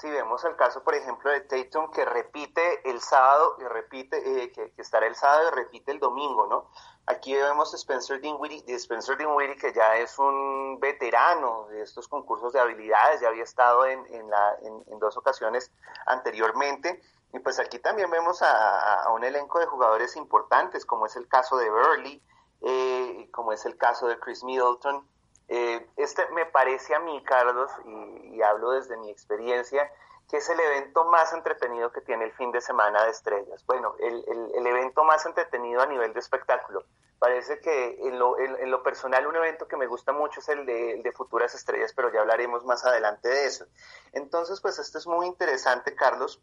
si 0.00 0.08
vemos 0.08 0.42
el 0.44 0.56
caso, 0.56 0.82
por 0.82 0.94
ejemplo, 0.94 1.30
de 1.30 1.42
Tatum 1.42 1.90
que 1.90 2.06
repite 2.06 2.88
el 2.88 3.00
sábado 3.00 3.56
y 3.58 3.64
repite, 3.64 4.44
eh, 4.44 4.50
que, 4.50 4.72
estará 4.78 5.06
el 5.06 5.14
sábado 5.14 5.48
y 5.48 5.54
repite 5.54 5.92
el 5.92 5.98
domingo, 5.98 6.46
¿no? 6.46 6.70
Aquí 7.06 7.34
vemos 7.34 7.74
a 7.74 7.76
Spencer 7.76 8.18
Dinwiddie, 8.20 8.64
Spencer 8.76 9.18
Dinwiddie 9.18 9.56
que 9.56 9.74
ya 9.74 9.96
es 9.96 10.18
un 10.18 10.78
veterano 10.80 11.66
de 11.68 11.82
estos 11.82 12.08
concursos 12.08 12.52
de 12.52 12.60
habilidades, 12.60 13.20
ya 13.20 13.28
había 13.28 13.42
estado 13.42 13.84
en, 13.84 14.06
en, 14.14 14.30
la, 14.30 14.56
en, 14.62 14.98
dos 14.98 15.16
ocasiones 15.18 15.70
anteriormente. 16.06 17.02
Y 17.32 17.38
pues 17.40 17.58
aquí 17.58 17.78
también 17.78 18.10
vemos 18.10 18.40
a, 18.42 19.10
un 19.12 19.22
elenco 19.22 19.58
de 19.58 19.66
jugadores 19.66 20.16
importantes, 20.16 20.86
como 20.86 21.06
es 21.06 21.16
el 21.16 21.28
caso 21.28 21.58
de 21.58 21.68
Burley, 21.70 22.22
eh, 22.62 23.28
como 23.32 23.52
es 23.52 23.66
el 23.66 23.76
caso 23.76 24.08
de 24.08 24.18
Chris 24.18 24.44
Middleton, 24.44 25.06
eh, 25.52 25.84
este 25.96 26.28
me 26.30 26.46
parece 26.46 26.94
a 26.94 27.00
mí, 27.00 27.22
Carlos, 27.24 27.72
y, 27.84 28.40
hablo 28.40 28.70
desde 28.70 28.96
mi 28.96 29.10
experiencia, 29.10 29.90
que 30.30 30.36
es 30.36 30.48
el 30.48 30.60
evento 30.60 31.04
más 31.06 31.32
entretenido 31.32 31.90
que 31.90 32.00
tiene 32.00 32.24
el 32.24 32.32
fin 32.32 32.52
de 32.52 32.60
semana 32.60 33.02
de 33.04 33.10
estrellas. 33.10 33.66
Bueno, 33.66 33.96
el, 33.98 34.24
el, 34.54 34.66
evento 34.66 35.02
más 35.02 35.26
entretenido 35.26 35.82
a 35.82 35.86
nivel 35.86 36.12
de 36.14 36.20
espectáculo. 36.20 36.84
Parece 37.18 37.58
que 37.58 37.98
en 38.00 38.18
lo, 38.18 38.38
en, 38.38 38.70
lo 38.70 38.82
personal 38.84 39.26
un 39.26 39.34
evento 39.36 39.66
que 39.66 39.76
me 39.76 39.88
gusta 39.88 40.12
mucho 40.12 40.38
es 40.38 40.48
el 40.48 40.64
de, 40.64 41.00
de, 41.02 41.12
Futuras 41.12 41.52
Estrellas, 41.54 41.92
pero 41.94 42.12
ya 42.12 42.20
hablaremos 42.20 42.64
más 42.64 42.84
adelante 42.84 43.28
de 43.28 43.46
eso. 43.46 43.66
Entonces, 44.12 44.60
pues 44.60 44.78
esto 44.78 44.98
es 44.98 45.06
muy 45.08 45.26
interesante, 45.26 45.96
Carlos, 45.96 46.40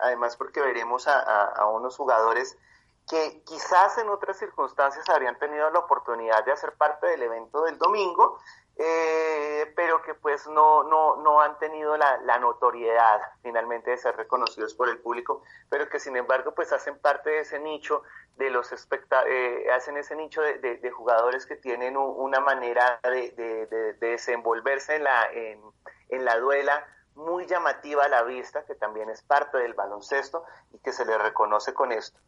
además 0.00 0.36
porque 0.36 0.60
veremos 0.60 1.08
a, 1.08 1.46
a 1.46 1.66
unos 1.66 1.96
jugadores 1.96 2.56
que 3.10 3.42
quizás 3.42 3.98
en 3.98 4.08
otras 4.08 4.38
circunstancias 4.38 5.08
habrían 5.08 5.36
tenido 5.36 5.68
la 5.70 5.80
oportunidad 5.80 6.44
de 6.44 6.52
hacer 6.52 6.74
parte 6.74 7.08
del 7.08 7.24
evento 7.24 7.64
del 7.64 7.76
domingo, 7.76 8.38
eh, 8.76 9.72
pero 9.74 10.00
que 10.00 10.14
pues 10.14 10.46
no, 10.46 10.84
no, 10.84 11.16
no 11.16 11.40
han 11.40 11.58
tenido 11.58 11.96
la, 11.96 12.38
notoriedad 12.38 13.20
finalmente 13.42 13.90
de 13.90 13.98
ser 13.98 14.16
reconocidos 14.16 14.74
por 14.74 14.88
el 14.88 14.98
público, 14.98 15.42
pero 15.68 15.88
que 15.88 15.98
sin 15.98 16.16
embargo 16.16 16.54
pues 16.54 16.72
hacen 16.72 17.00
parte 17.00 17.30
de 17.30 17.40
ese 17.40 17.58
nicho 17.58 18.04
de 18.36 18.48
los 18.48 18.72
eh, 18.72 19.66
hacen 19.74 19.96
ese 19.96 20.14
nicho 20.14 20.40
de, 20.40 20.90
jugadores 20.92 21.46
que 21.46 21.56
tienen 21.56 21.96
una 21.96 22.38
manera 22.38 23.00
de, 23.02 23.96
desenvolverse 23.98 24.94
en 24.94 25.04
la, 25.04 25.32
en, 25.32 25.60
en 26.10 26.24
la 26.24 26.38
duela 26.38 26.86
muy 27.16 27.44
llamativa 27.46 28.04
a 28.04 28.08
la 28.08 28.22
vista, 28.22 28.64
que 28.64 28.76
también 28.76 29.10
es 29.10 29.20
parte 29.22 29.58
del 29.58 29.74
baloncesto 29.74 30.44
y 30.72 30.78
que 30.78 30.92
se 30.92 31.04
le 31.04 31.18
reconoce 31.18 31.74
con 31.74 31.90
esto. 31.90 32.20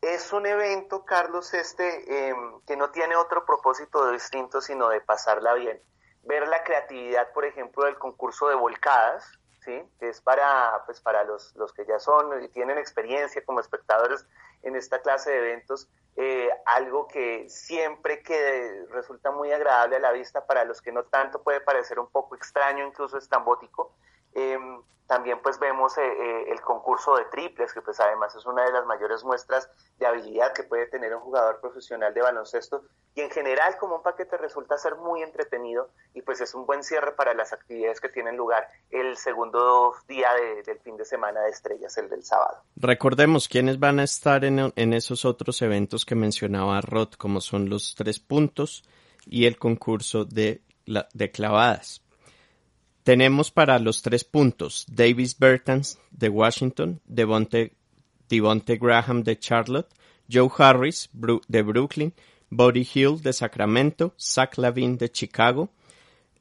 Es 0.00 0.32
un 0.32 0.46
evento, 0.46 1.04
Carlos, 1.04 1.54
este 1.54 2.28
em, 2.28 2.60
que 2.66 2.76
no 2.76 2.90
tiene 2.90 3.16
otro 3.16 3.44
propósito 3.44 4.10
distinto 4.10 4.60
sino 4.60 4.88
de 4.88 5.00
pasarla 5.00 5.54
bien. 5.54 5.80
Ver 6.22 6.46
la 6.48 6.62
creatividad, 6.64 7.32
por 7.32 7.44
ejemplo, 7.44 7.84
del 7.84 7.98
concurso 7.98 8.48
de 8.48 8.56
volcadas, 8.56 9.38
¿sí? 9.64 9.82
que 9.98 10.08
es 10.08 10.20
para, 10.20 10.82
pues, 10.86 11.00
para 11.00 11.24
los, 11.24 11.54
los 11.56 11.72
que 11.72 11.86
ya 11.86 11.98
son 11.98 12.42
y 12.42 12.48
tienen 12.48 12.78
experiencia 12.78 13.44
como 13.44 13.60
espectadores 13.60 14.26
en 14.62 14.76
esta 14.76 15.00
clase 15.00 15.30
de 15.30 15.38
eventos, 15.38 15.88
eh, 16.16 16.48
algo 16.66 17.06
que 17.08 17.48
siempre 17.48 18.22
que 18.22 18.86
resulta 18.90 19.30
muy 19.30 19.52
agradable 19.52 19.96
a 19.96 20.00
la 20.00 20.12
vista, 20.12 20.46
para 20.46 20.64
los 20.64 20.80
que 20.80 20.92
no 20.92 21.04
tanto 21.04 21.42
puede 21.42 21.60
parecer 21.60 21.98
un 21.98 22.08
poco 22.08 22.34
extraño, 22.36 22.86
incluso 22.86 23.18
estambótico. 23.18 23.94
Eh, 24.34 24.58
también 25.06 25.38
pues 25.42 25.58
vemos 25.58 25.96
eh, 25.98 26.02
eh, 26.02 26.44
el 26.50 26.60
concurso 26.60 27.16
de 27.16 27.24
triples, 27.26 27.72
que 27.72 27.80
pues 27.80 27.98
además 28.00 28.34
es 28.34 28.44
una 28.46 28.64
de 28.64 28.72
las 28.72 28.86
mayores 28.86 29.24
muestras 29.24 29.68
de 29.98 30.06
habilidad 30.06 30.52
que 30.52 30.64
puede 30.64 30.86
tener 30.86 31.14
un 31.14 31.20
jugador 31.20 31.60
profesional 31.60 32.12
de 32.12 32.22
baloncesto 32.22 32.82
y 33.14 33.20
en 33.20 33.30
general 33.30 33.76
como 33.78 33.96
un 33.96 34.02
paquete 34.02 34.36
resulta 34.36 34.76
ser 34.76 34.96
muy 34.96 35.22
entretenido 35.22 35.90
y 36.12 36.22
pues 36.22 36.40
es 36.40 36.54
un 36.54 36.66
buen 36.66 36.82
cierre 36.82 37.12
para 37.12 37.34
las 37.34 37.52
actividades 37.52 38.00
que 38.00 38.08
tienen 38.08 38.36
lugar 38.36 38.68
el 38.90 39.16
segundo 39.16 39.94
día 40.08 40.28
del 40.64 40.78
fin 40.80 40.96
de 40.96 41.04
semana 41.04 41.40
de 41.42 41.50
estrellas, 41.50 41.96
el 41.98 42.08
del 42.08 42.24
sábado. 42.24 42.58
Recordemos 42.76 43.48
quiénes 43.48 43.78
van 43.78 44.00
a 44.00 44.04
estar 44.04 44.44
en, 44.44 44.72
en 44.74 44.92
esos 44.92 45.24
otros 45.24 45.62
eventos 45.62 46.04
que 46.04 46.14
mencionaba 46.14 46.80
Rod, 46.80 47.14
como 47.14 47.40
son 47.40 47.70
los 47.70 47.94
tres 47.94 48.18
puntos 48.18 48.84
y 49.24 49.46
el 49.46 49.58
concurso 49.58 50.24
de, 50.24 50.62
de 50.84 51.30
clavadas. 51.30 52.05
Tenemos 53.06 53.52
para 53.52 53.78
los 53.78 54.02
tres 54.02 54.24
puntos 54.24 54.84
Davis 54.88 55.38
Bertans 55.38 55.96
de 56.10 56.28
Washington, 56.28 57.00
Devonte, 57.06 57.70
Graham 58.28 59.22
de 59.22 59.38
Charlotte, 59.38 59.86
Joe 60.28 60.50
Harris 60.58 61.08
de 61.46 61.62
Brooklyn, 61.62 62.12
Buddy 62.50 62.88
Hill 62.92 63.22
de 63.22 63.32
Sacramento, 63.32 64.12
Zach 64.18 64.58
Lavin 64.58 64.98
de 64.98 65.08
Chicago, 65.08 65.70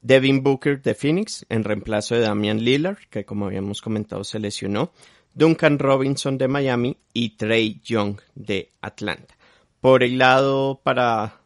Devin 0.01 0.41
Booker 0.41 0.81
de 0.81 0.95
Phoenix 0.95 1.45
en 1.49 1.63
reemplazo 1.63 2.15
de 2.15 2.21
Damian 2.21 2.57
Lillard, 2.57 2.97
que 3.11 3.25
como 3.25 3.45
habíamos 3.45 3.79
comentado 3.79 4.23
se 4.23 4.39
lesionó, 4.39 4.91
Duncan 5.35 5.77
Robinson 5.77 6.39
de 6.39 6.47
Miami 6.47 6.97
y 7.13 7.37
Trey 7.37 7.79
Young 7.83 8.19
de 8.33 8.71
Atlanta. 8.81 9.37
Por 9.81 10.01
el 10.01 10.17
lado 10.17 10.81
para 10.83 11.41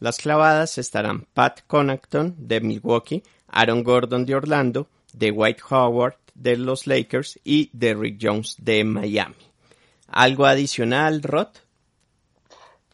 las 0.00 0.18
clavadas 0.18 0.78
estarán 0.78 1.28
Pat 1.32 1.60
Connaughton 1.68 2.34
de 2.38 2.60
Milwaukee, 2.60 3.22
Aaron 3.54 3.84
Gordon 3.84 4.26
de 4.26 4.34
Orlando, 4.34 4.88
de 5.12 5.30
White 5.30 5.62
Howard 5.70 6.16
de 6.34 6.56
los 6.56 6.88
Lakers 6.88 7.38
y 7.44 7.70
Derrick 7.72 8.18
Jones 8.20 8.56
de 8.58 8.82
Miami. 8.82 9.52
¿Algo 10.08 10.44
adicional, 10.44 11.22
Rod? 11.22 11.48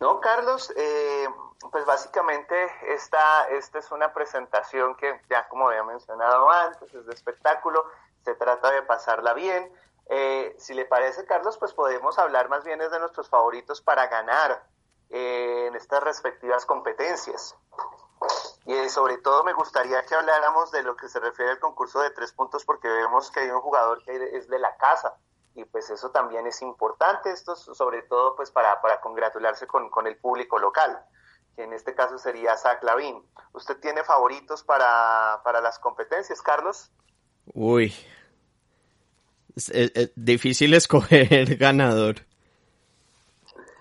No, 0.00 0.20
Carlos, 0.20 0.70
eh, 0.76 1.26
pues 1.70 1.86
básicamente 1.86 2.54
esta, 2.88 3.48
esta 3.50 3.78
es 3.78 3.90
una 3.90 4.12
presentación 4.12 4.94
que 4.96 5.20
ya 5.30 5.48
como 5.48 5.68
había 5.68 5.82
mencionado 5.82 6.50
antes, 6.50 6.92
es 6.92 7.06
de 7.06 7.14
espectáculo, 7.14 7.84
se 8.22 8.34
trata 8.34 8.70
de 8.70 8.82
pasarla 8.82 9.32
bien. 9.32 9.72
Eh, 10.10 10.54
si 10.58 10.74
le 10.74 10.84
parece, 10.84 11.24
Carlos, 11.24 11.56
pues 11.56 11.72
podemos 11.72 12.18
hablar 12.18 12.50
más 12.50 12.64
bien 12.64 12.78
de 12.78 12.98
nuestros 12.98 13.30
favoritos 13.30 13.80
para 13.80 14.08
ganar 14.08 14.62
eh, 15.08 15.66
en 15.68 15.74
estas 15.74 16.02
respectivas 16.02 16.66
competencias. 16.66 17.56
Eh, 18.72 18.88
sobre 18.88 19.18
todo 19.18 19.42
me 19.42 19.52
gustaría 19.52 20.00
que 20.04 20.14
habláramos 20.14 20.70
de 20.70 20.84
lo 20.84 20.94
que 20.94 21.08
se 21.08 21.18
refiere 21.18 21.50
al 21.50 21.58
concurso 21.58 22.00
de 22.02 22.10
tres 22.10 22.32
puntos, 22.32 22.64
porque 22.64 22.86
vemos 22.86 23.28
que 23.32 23.40
hay 23.40 23.50
un 23.50 23.60
jugador 23.60 24.00
que 24.04 24.36
es 24.36 24.46
de 24.46 24.60
la 24.60 24.76
casa, 24.76 25.16
y 25.56 25.64
pues 25.64 25.90
eso 25.90 26.12
también 26.12 26.46
es 26.46 26.62
importante, 26.62 27.32
esto 27.32 27.56
sobre 27.56 28.02
todo 28.02 28.36
pues 28.36 28.52
para, 28.52 28.80
para 28.80 29.00
congratularse 29.00 29.66
con, 29.66 29.90
con 29.90 30.06
el 30.06 30.16
público 30.18 30.56
local, 30.60 31.04
que 31.56 31.64
en 31.64 31.72
este 31.72 31.96
caso 31.96 32.16
sería 32.16 32.56
Zach 32.56 32.80
Lavin. 32.84 33.20
¿Usted 33.54 33.76
tiene 33.80 34.04
favoritos 34.04 34.62
para, 34.62 35.40
para 35.42 35.60
las 35.60 35.80
competencias, 35.80 36.40
Carlos? 36.40 36.92
Uy, 37.52 37.92
difícil 40.14 40.74
escoger 40.74 41.56
ganador. 41.58 42.29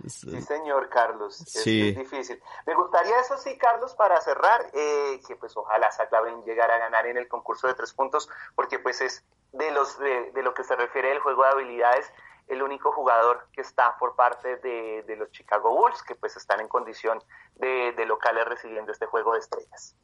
Sí, 0.08 0.41
señor 0.41 0.89
Carlos, 0.89 1.41
es, 1.41 1.65
difícil. 1.65 2.41
Me 2.65 2.75
gustaría 2.75 3.20
eso 3.20 3.38
sí, 3.38 3.58
Carlos, 3.58 3.94
para 3.96 4.20
cerrar, 4.22 4.70
eh, 4.74 5.20
que 5.27 5.36
pues 5.36 5.56
ojalá 5.58 5.91
Saclaven 5.91 6.44
llegara 6.44 6.75
a 6.75 6.79
ganar 6.79 7.08
en 7.08 7.18
el 7.18 7.27
concurso 7.27 7.68
de 7.68 7.74
tres 7.74 7.94
puntos, 7.94 8.29
porque 8.56 8.79
pues 8.79 9.01
es 9.01 9.24
de 9.51 9.72
los 9.72 9.98
de, 10.00 10.32
lo 10.41 10.53
que 10.53 10.63
se 10.63 10.75
refiere 10.75 11.12
el 11.12 11.20
juego 11.20 11.44
de 11.44 11.50
habilidades, 11.50 12.12
el 12.48 12.62
único 12.63 12.91
jugador 12.91 13.48
que 13.51 13.62
está 13.62 13.98
por 13.98 14.15
parte 14.15 14.58
de, 14.58 15.03
de 15.03 15.15
los 15.15 15.32
Chicago 15.32 15.72
Bulls, 15.75 16.01
que 16.03 16.15
pues 16.15 16.38
están 16.38 16.62
en 16.62 16.68
condición 16.68 17.22
de, 17.56 17.94
de 17.94 18.06
locales 18.06 18.46
recibiendo 18.46 18.91
este 18.91 19.06
juego 19.06 19.34
de 19.34 19.39
estrellas. 19.39 19.96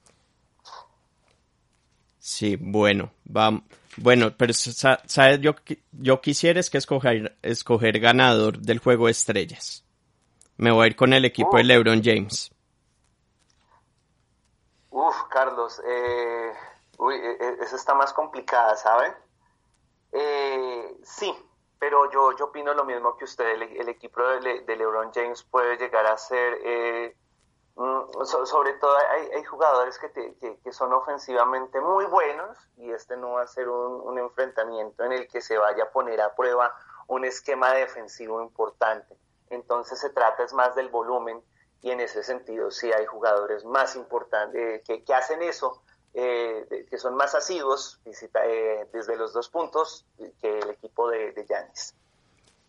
Sí, 2.26 2.58
bueno, 2.60 3.12
vamos. 3.24 3.62
Bueno, 3.98 4.36
pero 4.36 4.52
sabes, 4.52 5.40
yo, 5.42 5.56
yo 5.92 6.22
quisiera 6.22 6.60
es 6.60 6.70
que 6.70 6.80
escoger, 6.80 7.38
escoger 7.44 8.00
ganador 8.00 8.58
del 8.58 8.80
juego 8.80 9.06
de 9.06 9.12
estrellas. 9.12 9.85
Me 10.58 10.72
voy 10.72 10.84
a 10.84 10.88
ir 10.88 10.96
con 10.96 11.14
el 11.14 11.26
equipo 11.26 11.58
de 11.58 11.64
oh. 11.64 11.66
LeBron 11.66 12.02
James. 12.04 12.52
Uf, 14.90 15.24
Carlos, 15.30 15.82
eh, 15.86 16.54
uy, 16.98 17.16
e, 17.16 17.32
e, 17.32 17.58
esa 17.62 17.76
está 17.76 17.94
más 17.94 18.14
complicada, 18.14 18.76
¿sabe? 18.76 19.14
Eh, 20.12 20.98
sí, 21.04 21.36
pero 21.78 22.10
yo, 22.12 22.38
yo 22.38 22.46
opino 22.46 22.74
lo 22.74 22.86
mismo 22.86 23.18
que 23.18 23.26
usted. 23.26 23.62
El, 23.62 23.90
equipo 23.90 24.22
de, 24.22 24.62
de, 24.62 24.76
LeBron 24.76 25.12
James 25.14 25.44
puede 25.44 25.78
llegar 25.78 26.06
a 26.08 26.18
ser 26.18 26.60
eh, 26.64 27.16
Mm, 27.78 28.24
sobre 28.46 28.74
todo 28.76 28.96
hay, 29.34 29.44
jugadores 29.44 30.00
que, 30.00 30.10
que, 30.64 30.72
son 30.72 30.94
ofensivamente 30.94 31.82
muy 31.82 32.06
buenos 32.06 32.58
y 32.78 32.90
este 32.90 33.18
no 33.18 33.32
va 33.32 33.42
a 33.42 33.48
ser 33.48 33.68
un, 33.68 34.18
enfrentamiento 34.18 35.04
en 35.04 35.12
el 35.12 35.28
que 35.28 35.42
se 35.42 35.58
vaya 35.58 35.84
a 35.84 35.92
poner 35.92 36.22
a 36.22 36.34
prueba 36.34 36.74
un 37.08 37.26
esquema 37.26 37.74
defensivo 37.74 38.42
importante. 38.42 39.18
Entonces 39.50 40.00
se 40.00 40.10
trata 40.10 40.44
es 40.44 40.54
más 40.54 40.76
del 40.76 40.90
volumen 40.90 41.42
y 41.82 41.92
en 41.92 42.00
ese 42.00 42.24
sentido 42.24 42.72
sí 42.72 42.92
hay 42.92 43.06
jugadores 43.06 43.64
más 43.66 43.96
importantes 43.96 44.82
que, 44.84 45.04
que 45.04 45.14
hacen 45.14 45.42
eso, 45.42 45.84
eh, 46.14 46.86
que 46.90 46.98
son 46.98 47.16
más 47.16 47.36
asiduos 47.36 48.00
eh, 48.06 48.88
desde 48.92 49.16
los 49.18 49.34
dos 49.34 49.50
puntos 49.50 50.06
que 50.42 50.60
el 50.60 50.70
equipo 50.70 51.10
de 51.10 51.46
Yanis. 51.48 51.94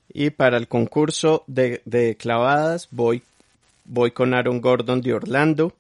y 0.09 0.31
para 0.31 0.57
el 0.57 0.69
concurso 0.69 1.45
de, 1.47 1.81
de 1.85 2.17
clavadas 2.17 2.89
voy 2.91 3.23
voy 3.87 4.11
con 4.11 4.35
Aaron 4.35 4.61
Gordon 4.61 5.01
de 5.01 5.15
Orlando. 5.15 5.73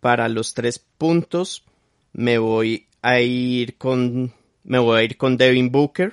Para 0.00 0.28
los 0.28 0.54
tres 0.54 0.78
puntos 0.78 1.64
me 2.12 2.38
voy 2.38 2.86
a 3.00 3.20
ir 3.20 3.78
con 3.78 4.34
me 4.64 4.78
voy 4.78 4.98
a 4.98 5.02
ir 5.02 5.16
con 5.16 5.36
Devin 5.36 5.70
Booker 5.70 6.12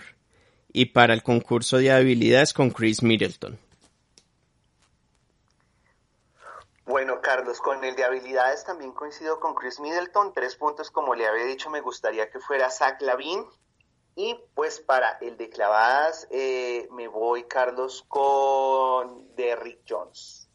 y 0.72 0.86
para 0.86 1.14
el 1.14 1.24
concurso 1.24 1.78
de 1.78 1.92
habilidades 1.92 2.54
con 2.54 2.70
Chris 2.70 3.04
Middleton. 3.04 3.58
Bueno, 6.92 7.22
Carlos, 7.22 7.62
con 7.62 7.86
el 7.86 7.96
de 7.96 8.04
habilidades 8.04 8.66
también 8.66 8.92
coincido 8.92 9.40
con 9.40 9.56
Chris 9.56 9.80
Middleton. 9.80 10.34
Tres 10.34 10.58
puntos, 10.58 10.92
como 10.92 11.16
le 11.16 11.26
había 11.26 11.46
dicho, 11.46 11.70
me 11.70 11.80
gustaría 11.80 12.30
que 12.30 12.42
fuera 12.42 12.70
Zach 12.70 13.02
Lavin. 13.02 13.46
Y 14.14 14.38
pues 14.56 14.82
para 14.82 15.18
el 15.22 15.38
de 15.38 15.50
clavadas 15.50 16.28
eh, 16.32 16.90
me 16.92 17.08
voy, 17.08 17.46
Carlos, 17.46 18.04
con 18.10 19.34
Derrick 19.38 19.84
Jones. 19.88 20.50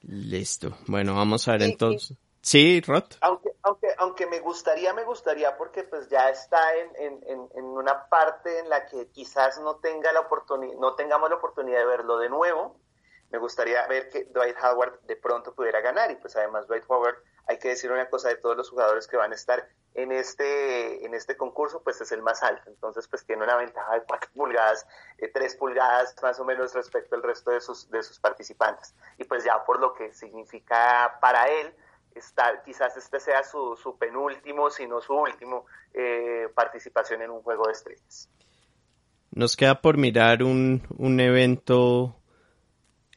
Listo. 0.00 0.78
Bueno, 0.86 1.14
vamos 1.14 1.46
a 1.48 1.52
ver 1.52 1.64
entonces. 1.64 2.16
Sí, 2.40 2.80
Rod. 2.80 3.04
Aunque, 3.20 3.50
aunque, 3.62 3.88
aunque 3.98 4.26
me 4.26 4.40
gustaría, 4.40 4.94
me 4.94 5.04
gustaría 5.04 5.54
porque 5.58 5.82
pues 5.82 6.08
ya 6.08 6.30
está 6.30 6.74
en, 6.76 7.22
en, 7.26 7.48
en 7.54 7.64
una 7.66 8.08
parte 8.08 8.60
en 8.60 8.70
la 8.70 8.86
que 8.86 9.08
quizás 9.08 9.60
no 9.60 9.76
tenga 9.76 10.14
la 10.14 10.20
oportunidad, 10.20 10.78
no 10.78 10.94
tengamos 10.94 11.28
la 11.28 11.36
oportunidad 11.36 11.80
de 11.80 11.84
verlo 11.84 12.16
de 12.16 12.30
nuevo. 12.30 12.80
Me 13.30 13.38
gustaría 13.38 13.86
ver 13.86 14.08
que 14.08 14.24
Dwight 14.24 14.56
Howard 14.62 15.00
de 15.02 15.16
pronto 15.16 15.54
pudiera 15.54 15.80
ganar 15.80 16.10
y 16.10 16.16
pues 16.16 16.36
además 16.36 16.66
Dwight 16.68 16.84
Howard 16.88 17.16
hay 17.46 17.58
que 17.58 17.68
decir 17.68 17.90
una 17.90 18.08
cosa 18.08 18.28
de 18.28 18.36
todos 18.36 18.56
los 18.56 18.70
jugadores 18.70 19.06
que 19.06 19.16
van 19.16 19.32
a 19.32 19.34
estar 19.34 19.68
en 19.94 20.12
este, 20.12 21.06
en 21.06 21.14
este 21.14 21.36
concurso, 21.36 21.82
pues 21.82 22.00
es 22.00 22.12
el 22.12 22.22
más 22.22 22.42
alto. 22.42 22.68
Entonces, 22.68 23.08
pues 23.08 23.24
tiene 23.24 23.44
una 23.44 23.56
ventaja 23.56 23.94
de 23.94 24.02
4 24.06 24.30
pulgadas, 24.34 24.86
eh, 25.18 25.30
3 25.32 25.56
pulgadas 25.56 26.14
más 26.22 26.38
o 26.38 26.44
menos 26.44 26.74
respecto 26.74 27.16
al 27.16 27.22
resto 27.22 27.50
de 27.50 27.60
sus, 27.60 27.88
de 27.90 28.02
sus 28.02 28.20
participantes. 28.20 28.94
Y 29.16 29.24
pues 29.24 29.44
ya 29.44 29.64
por 29.64 29.80
lo 29.80 29.94
que 29.94 30.12
significa 30.12 31.18
para 31.20 31.46
él, 31.48 31.74
estar, 32.14 32.62
quizás 32.62 32.96
este 32.96 33.20
sea 33.20 33.42
su, 33.42 33.76
su 33.76 33.96
penúltimo, 33.96 34.70
si 34.70 34.86
no 34.86 35.00
su 35.00 35.14
último, 35.14 35.66
eh, 35.94 36.48
participación 36.54 37.22
en 37.22 37.30
un 37.30 37.42
juego 37.42 37.66
de 37.66 37.72
estrellas. 37.72 38.28
Nos 39.30 39.56
queda 39.56 39.80
por 39.80 39.96
mirar 39.96 40.42
un, 40.42 40.86
un 40.96 41.20
evento 41.20 42.16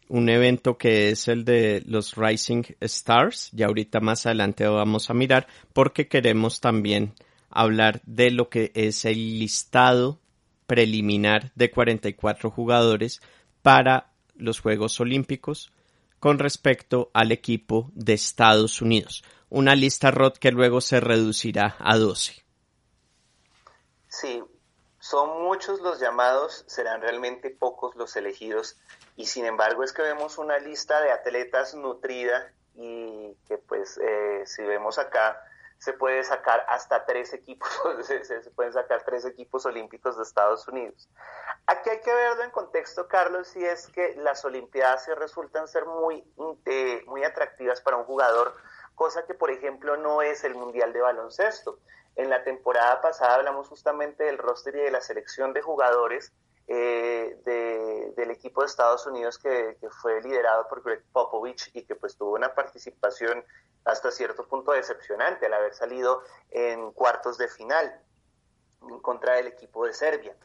un 0.09 0.27
evento 0.27 0.77
que 0.77 1.09
es 1.09 1.27
el 1.27 1.45
de 1.45 1.81
los 1.85 2.15
Rising 2.15 2.63
Stars. 2.81 3.51
Y 3.55 3.63
ahorita 3.63 4.01
más 4.01 4.25
adelante 4.25 4.67
vamos 4.67 5.09
a 5.09 5.13
mirar 5.13 5.47
porque 5.71 6.07
queremos 6.07 6.59
también 6.59 7.13
hablar 7.49 8.01
de 8.05 8.31
lo 8.31 8.49
que 8.49 8.71
es 8.75 9.05
el 9.05 9.39
listado 9.39 10.19
preliminar 10.67 11.51
de 11.55 11.71
44 11.71 12.51
jugadores 12.51 13.21
para 13.61 14.11
los 14.35 14.59
Juegos 14.59 14.99
Olímpicos 14.99 15.71
con 16.19 16.37
respecto 16.37 17.09
al 17.13 17.31
equipo 17.31 17.91
de 17.93 18.13
Estados 18.13 18.81
Unidos. 18.81 19.23
Una 19.49 19.75
lista 19.75 20.11
ROT 20.11 20.37
que 20.37 20.51
luego 20.51 20.81
se 20.81 20.99
reducirá 20.99 21.75
a 21.79 21.97
12. 21.97 22.43
Sí, 24.07 24.41
son 24.99 25.41
muchos 25.43 25.81
los 25.81 25.99
llamados, 25.99 26.63
serán 26.67 27.01
realmente 27.01 27.49
pocos 27.49 27.95
los 27.95 28.15
elegidos 28.15 28.77
y 29.15 29.27
sin 29.27 29.45
embargo 29.45 29.83
es 29.83 29.93
que 29.93 30.01
vemos 30.01 30.37
una 30.37 30.59
lista 30.59 31.01
de 31.01 31.11
atletas 31.11 31.73
nutrida 31.73 32.51
y 32.75 33.35
que 33.47 33.57
pues 33.57 33.97
eh, 34.01 34.43
si 34.45 34.63
vemos 34.63 34.99
acá 34.99 35.41
se 35.79 35.93
puede 35.93 36.23
sacar 36.25 36.65
hasta 36.67 37.05
tres 37.05 37.33
equipos, 37.33 37.69
se, 38.03 38.41
pueden 38.51 38.73
sacar 38.73 39.03
tres 39.03 39.25
equipos 39.25 39.65
olímpicos 39.65 40.17
de 40.17 40.23
Estados 40.23 40.67
Unidos. 40.67 41.09
Aquí 41.65 41.89
hay 41.89 42.01
que 42.01 42.13
verlo 42.13 42.43
en 42.43 42.51
contexto, 42.51 43.07
Carlos, 43.07 43.47
si 43.47 43.63
es 43.63 43.87
que 43.87 44.15
las 44.17 44.43
Olimpiadas 44.43 45.05
se 45.05 45.15
resultan 45.15 45.67
ser 45.67 45.85
muy, 45.85 46.23
muy 47.05 47.23
atractivas 47.23 47.79
para 47.79 47.97
un 47.97 48.03
jugador, 48.03 48.55
cosa 48.95 49.25
que 49.25 49.33
por 49.33 49.51
ejemplo 49.51 49.95
no 49.95 50.21
es 50.21 50.43
el 50.43 50.55
Mundial 50.55 50.91
de 50.91 51.01
Baloncesto. 51.01 51.79
En 52.19 52.29
la 52.29 52.43
temporada 52.43 52.99
pasada 52.99 53.35
hablamos 53.35 53.69
justamente 53.69 54.25
del 54.25 54.37
roster 54.37 54.75
y 54.75 54.79
de 54.79 54.91
la 54.91 54.99
selección 54.99 55.53
de 55.53 55.61
jugadores 55.61 56.33
eh, 56.67 57.37
del 58.13 58.29
equipo 58.29 58.59
de 58.59 58.67
Estados 58.67 59.07
Unidos 59.07 59.39
que, 59.39 59.77
fue 60.01 60.21
liderado 60.21 60.67
por 60.67 60.83
Greg 60.83 61.01
Popovich 61.13 61.71
y 61.73 61.85
que 61.85 61.95
pues 61.95 62.17
tuvo 62.17 62.33
una 62.33 62.53
participación 62.53 63.45
hasta 63.85 64.11
cierto 64.11 64.45
punto 64.49 64.73
decepcionante 64.73 65.45
al 65.45 65.53
haber 65.53 65.73
salido 65.73 66.21
en 66.51 66.91
cuartos 66.91 67.37
de 67.37 67.47
final 67.47 68.01
en 68.81 68.99
contra 68.99 69.35
del 69.35 69.47
equipo 69.47 69.85
de 69.85 69.93
Serbia. 69.93 70.35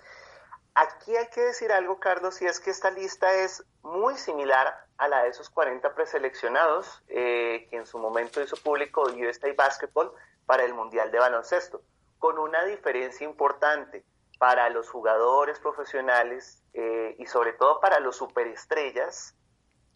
Aquí 0.77 1.17
hay 1.17 1.27
que 1.27 1.41
decir 1.41 1.73
algo, 1.73 1.99
Carlos, 1.99 2.41
y 2.41 2.47
es 2.47 2.61
que 2.61 2.71
esta 2.71 2.93
lista 2.93 3.35
es 3.35 3.65
muy 3.83 4.17
similar 4.17 4.87
a 4.97 5.09
la 5.09 5.25
de 5.25 5.31
esos 5.31 5.51
40 5.51 5.93
preseleccionados 5.97 7.03
eh, 7.09 7.67
que 7.69 7.79
en 7.79 7.87
su 7.87 7.99
momento 7.99 8.41
hizo 8.41 8.57
público 8.59 9.03
USA 9.03 9.53
Basketball 9.57 10.13
para 10.47 10.65
el 10.65 10.75
Mundial 10.75 11.11
de 11.11 11.19
Baloncesto, 11.19 11.83
con 12.19 12.39
una 12.39 12.65
diferencia 12.65 13.25
importante 13.25 14.05
para 14.39 14.69
los 14.71 14.91
jugadores 14.91 15.59
profesionales 15.61 16.63
eh, 16.73 17.15
y 17.19 17.27
sobre 17.27 17.53
todo 17.53 17.81
para 17.81 18.01
los 18.01 18.17
superestrellas, 18.17 19.35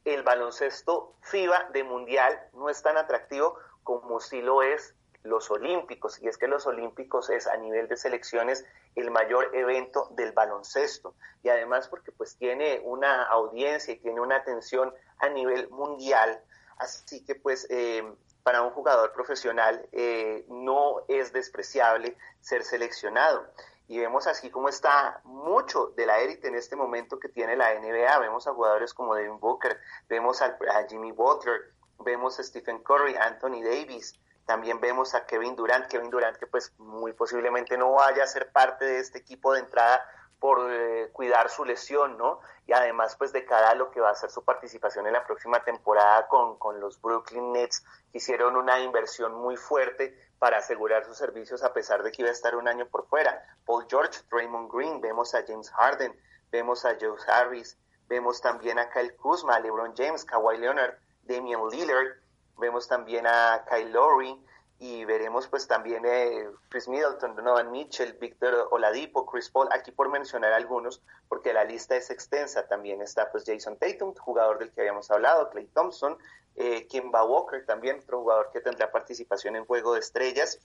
el 0.05 0.23
baloncesto 0.23 1.17
FIBA 1.23 1.71
de 1.73 1.85
mundial 1.85 2.41
no 2.55 2.71
es 2.71 2.83
tan 2.83 2.97
atractivo 2.97 3.59
como 3.83 4.21
si 4.21 4.41
lo 4.41 4.63
es 4.63 4.95
los 5.23 5.51
olímpicos. 5.51 6.21
Y 6.23 6.29
es 6.29 6.39
que 6.39 6.47
los 6.47 6.67
olímpicos 6.67 7.31
es 7.31 7.47
a 7.47 7.57
nivel 7.57 7.89
de 7.89 7.97
selecciones 7.97 8.65
el 8.95 9.11
mayor 9.11 9.55
evento 9.55 10.09
del 10.13 10.33
baloncesto. 10.33 11.15
Y 11.43 11.49
además 11.49 11.89
porque 11.89 12.13
pues 12.13 12.37
tiene 12.37 12.81
una 12.85 13.25
audiencia 13.25 13.95
y 13.95 13.99
tiene 13.99 14.21
una 14.21 14.37
atención 14.37 14.95
a 15.19 15.29
nivel 15.29 15.69
mundial. 15.71 16.43
Así 16.79 17.25
que 17.25 17.35
pues 17.35 17.67
eh, 17.71 18.03
para 18.49 18.63
un 18.63 18.71
jugador 18.71 19.13
profesional 19.13 19.87
eh, 19.93 20.47
no 20.49 21.03
es 21.07 21.35
despreciable 21.35 22.17
ser 22.41 22.65
seleccionado 22.65 23.47
y 23.89 23.99
vemos 23.99 24.27
así 24.27 24.49
como 24.49 24.71
está 24.71 25.21
mucho 25.25 25.89
de 25.89 26.07
la 26.07 26.21
élite 26.21 26.49
en 26.49 26.55
este 26.55 26.75
momento 26.75 27.19
que 27.19 27.29
tiene 27.29 27.57
la 27.57 27.75
NBA. 27.79 28.19
Vemos 28.21 28.47
a 28.47 28.55
jugadores 28.55 28.95
como 28.95 29.15
Devin 29.15 29.39
Booker, 29.39 29.79
vemos 30.09 30.41
a, 30.41 30.57
Jimmy 30.89 31.13
Butler, 31.13 31.75
vemos 31.99 32.41
a 32.41 32.43
Stephen 32.43 32.83
Curry, 32.83 33.17
Anthony 33.17 33.61
Davis, 33.63 34.19
También 34.47 34.81
vemos 34.81 35.15
a 35.15 35.27
Kevin 35.27 35.55
Durant, 35.55 35.87
Kevin 35.87 36.09
Durant 36.09 36.39
que 36.39 36.47
pues 36.47 36.73
muy 36.79 37.13
posiblemente 37.13 37.77
no 37.77 37.93
vaya 37.93 38.23
a 38.25 38.27
ser 38.27 38.51
parte 38.51 38.87
de 38.87 39.01
este 39.01 39.19
equipo 39.19 39.53
de 39.53 39.61
entrada 39.61 40.03
por 40.41 40.73
eh, 40.73 41.11
cuidar 41.13 41.51
su 41.51 41.65
lesión, 41.65 42.17
¿no? 42.17 42.41
Y 42.67 42.73
además, 42.73 43.17
pues 43.17 43.33
de 43.33 43.45
cara 43.45 43.71
a 43.71 43.75
lo 43.75 43.91
que 43.91 44.01
va 44.01 44.11
a 44.11 44.15
ser 44.15 44.31
su 44.31 44.45
participación 44.45 45.07
en 45.07 45.15
la 45.15 45.25
próxima 45.25 45.63
temporada 45.65 46.29
con, 46.29 46.59
con 46.59 46.81
los 46.81 47.01
Brooklyn 47.01 47.53
Nets, 47.53 47.85
hicieron 48.13 48.57
una 48.57 48.79
inversión 48.81 49.35
muy 49.35 49.57
fuerte 49.57 50.17
para 50.39 50.59
asegurar 50.59 51.05
sus 51.05 51.17
servicios 51.17 51.65
a 51.65 51.73
pesar 51.73 52.03
de 52.03 52.13
que 52.13 52.23
iba 52.23 52.29
a 52.29 52.33
estar 52.33 52.55
un 52.55 52.69
año 52.69 52.87
por 52.87 53.07
fuera. 53.09 53.43
Paul 53.65 53.87
George, 53.89 54.21
Raymond 54.31 54.71
Green, 54.73 55.01
vemos 55.01 55.35
a 55.35 55.45
James 55.47 55.71
Harden, 55.71 56.15
vemos 56.51 56.85
a 56.85 56.97
Joe 57.01 57.17
Harris, 57.27 57.77
vemos 58.07 58.41
también 58.41 58.79
a 58.79 58.91
Kyle 58.91 59.17
Kuzma, 59.17 59.59
LeBron 59.59 59.95
James, 59.97 60.25
Kawhi 60.25 60.59
Leonard, 60.59 60.95
Damian 61.23 61.69
Lillard, 61.69 62.17
vemos 62.57 62.89
también 62.89 63.27
a 63.27 63.65
Kyle 63.69 63.93
Lowry, 63.93 64.39
y 64.81 65.05
veremos 65.05 65.49
pues 65.49 65.67
también 65.67 66.05
eh, 66.07 66.49
Chris 66.69 66.87
Middleton, 66.87 67.35
Donovan 67.35 67.73
Mitchell, 67.73 68.13
Victor 68.15 68.69
Oladipo, 68.71 69.27
Chris 69.27 69.51
Paul, 69.51 69.69
aquí 69.73 69.91
por 69.91 70.09
mencionar 70.09 70.53
algunos, 70.53 71.03
porque 71.29 71.53
la 71.53 71.65
lista 71.65 71.97
es 71.97 72.11
extensa, 72.11 72.69
también 72.69 73.03
está 73.03 73.31
pues 73.33 73.45
Jason 73.45 73.77
Tatum, 73.77 74.15
jugador 74.15 74.59
del 74.59 74.71
que 74.71 74.83
habíamos 74.83 75.11
hablado, 75.11 75.51
Clay 75.51 75.67
Thompson, 75.67 76.17
eh, 76.55 76.87
Kimba 76.87 77.25
Walker 77.25 77.67
también, 77.67 77.99
otro 77.99 78.21
jugador 78.21 78.51
que 78.53 78.61
tendrá 78.61 78.93
participación 78.93 79.57
en 79.57 79.65
Juego 79.65 79.95
de 79.95 80.01
Estrellas, 80.01 80.61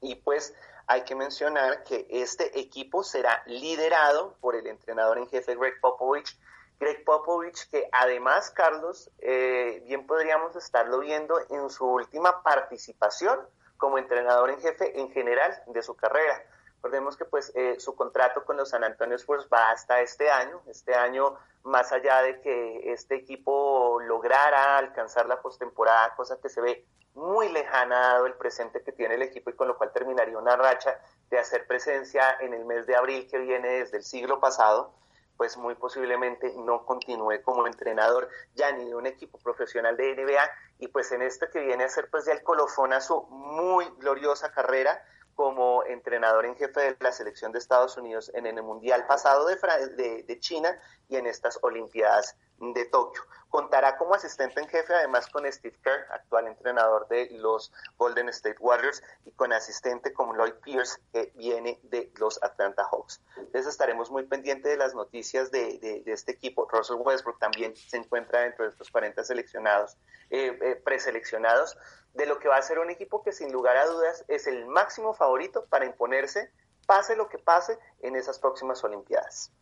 y 0.00 0.14
pues 0.16 0.54
hay 0.86 1.02
que 1.02 1.16
mencionar 1.16 1.82
que 1.82 2.06
este 2.10 2.60
equipo 2.60 3.02
será 3.02 3.42
liderado 3.46 4.36
por 4.40 4.54
el 4.54 4.66
entrenador 4.68 5.18
en 5.18 5.26
jefe 5.26 5.56
Greg 5.56 5.80
Popovich, 5.80 6.38
Greg 6.84 7.02
Popovich, 7.02 7.70
que 7.70 7.88
además, 7.92 8.50
Carlos, 8.50 9.10
eh, 9.20 9.82
bien 9.86 10.06
podríamos 10.06 10.54
estarlo 10.54 11.00
viendo 11.00 11.40
en 11.48 11.70
su 11.70 11.86
última 11.86 12.42
participación 12.42 13.40
como 13.78 13.96
entrenador 13.96 14.50
en 14.50 14.60
jefe 14.60 15.00
en 15.00 15.10
general 15.10 15.62
de 15.68 15.82
su 15.82 15.96
carrera. 15.96 16.44
Recordemos 16.76 17.16
que 17.16 17.24
pues 17.24 17.52
eh, 17.54 17.80
su 17.80 17.96
contrato 17.96 18.44
con 18.44 18.58
los 18.58 18.68
San 18.68 18.84
Antonio 18.84 19.16
Spurs 19.16 19.48
va 19.50 19.70
hasta 19.70 20.02
este 20.02 20.30
año. 20.30 20.60
Este 20.66 20.94
año, 20.94 21.38
más 21.62 21.90
allá 21.90 22.20
de 22.20 22.42
que 22.42 22.92
este 22.92 23.14
equipo 23.14 23.98
lograra 24.02 24.76
alcanzar 24.76 25.24
la 25.24 25.40
postemporada, 25.40 26.14
cosa 26.16 26.38
que 26.38 26.50
se 26.50 26.60
ve 26.60 26.84
muy 27.14 27.48
lejana 27.48 27.98
dado 27.98 28.26
el 28.26 28.34
presente 28.34 28.82
que 28.82 28.92
tiene 28.92 29.14
el 29.14 29.22
equipo 29.22 29.48
y 29.48 29.54
con 29.54 29.68
lo 29.68 29.78
cual 29.78 29.90
terminaría 29.90 30.36
una 30.36 30.54
racha 30.54 31.00
de 31.30 31.38
hacer 31.38 31.66
presencia 31.66 32.36
en 32.40 32.52
el 32.52 32.66
mes 32.66 32.86
de 32.86 32.94
abril 32.94 33.26
que 33.26 33.38
viene 33.38 33.68
desde 33.68 33.96
el 33.96 34.04
siglo 34.04 34.38
pasado 34.38 34.92
pues 35.36 35.56
muy 35.56 35.74
posiblemente 35.74 36.52
no 36.56 36.84
continúe 36.84 37.42
como 37.42 37.66
entrenador 37.66 38.28
ya 38.54 38.72
ni 38.72 38.84
de 38.84 38.94
un 38.94 39.06
equipo 39.06 39.38
profesional 39.38 39.96
de 39.96 40.14
NBA 40.14 40.50
y 40.78 40.88
pues 40.88 41.12
en 41.12 41.22
esto 41.22 41.46
que 41.52 41.60
viene 41.60 41.84
a 41.84 41.88
ser 41.88 42.08
pues 42.10 42.26
ya 42.26 42.32
el 42.32 42.42
colofón 42.42 42.92
a 42.92 43.00
su 43.00 43.22
muy 43.28 43.84
gloriosa 43.98 44.52
carrera 44.52 45.02
como 45.34 45.84
entrenador 45.84 46.46
en 46.46 46.56
jefe 46.56 46.80
de 46.80 46.96
la 47.00 47.12
selección 47.12 47.52
de 47.52 47.58
Estados 47.58 47.96
Unidos 47.96 48.30
en 48.34 48.46
el 48.46 48.62
Mundial 48.62 49.06
pasado 49.06 49.46
de, 49.46 49.56
de, 49.96 50.22
de 50.22 50.40
China 50.40 50.78
y 51.08 51.16
en 51.16 51.26
estas 51.26 51.58
Olimpiadas 51.62 52.36
de 52.58 52.84
Tokio. 52.86 53.22
Contará 53.54 53.96
como 53.96 54.14
asistente 54.14 54.60
en 54.60 54.66
jefe 54.66 54.92
además 54.92 55.28
con 55.28 55.50
Steve 55.52 55.78
Kerr, 55.80 56.06
actual 56.10 56.48
entrenador 56.48 57.06
de 57.06 57.28
los 57.38 57.72
Golden 57.96 58.28
State 58.30 58.56
Warriors, 58.58 59.00
y 59.24 59.30
con 59.30 59.52
asistente 59.52 60.12
como 60.12 60.34
Lloyd 60.34 60.54
Pierce, 60.54 61.00
que 61.12 61.30
viene 61.36 61.78
de 61.84 62.10
los 62.16 62.42
Atlanta 62.42 62.84
Hawks. 62.90 63.20
Entonces 63.36 63.66
estaremos 63.66 64.10
muy 64.10 64.24
pendientes 64.24 64.72
de 64.72 64.76
las 64.76 64.94
noticias 64.94 65.52
de, 65.52 65.78
de, 65.78 66.12
este 66.12 66.32
equipo. 66.32 66.68
Russell 66.68 66.96
Westbrook 66.98 67.38
también 67.38 67.76
se 67.76 67.96
encuentra 67.96 68.40
dentro 68.40 68.64
de 68.64 68.72
estos 68.72 68.90
40 68.90 69.22
seleccionados, 69.22 69.96
eh, 70.30 70.58
eh, 70.60 70.82
preseleccionados, 70.84 71.78
de 72.14 72.26
lo 72.26 72.40
que 72.40 72.48
va 72.48 72.56
a 72.56 72.62
ser 72.62 72.80
un 72.80 72.90
equipo 72.90 73.22
que 73.22 73.30
sin 73.30 73.52
lugar 73.52 73.76
a 73.76 73.86
dudas 73.86 74.24
es 74.26 74.48
el 74.48 74.66
máximo 74.66 75.14
favorito 75.14 75.66
para 75.66 75.84
imponerse, 75.84 76.50
pase 76.88 77.14
lo 77.14 77.28
que 77.28 77.38
pase, 77.38 77.78
en 78.00 78.16
esas 78.16 78.40
próximas 78.40 78.82
Olimpiadas. 78.82 79.52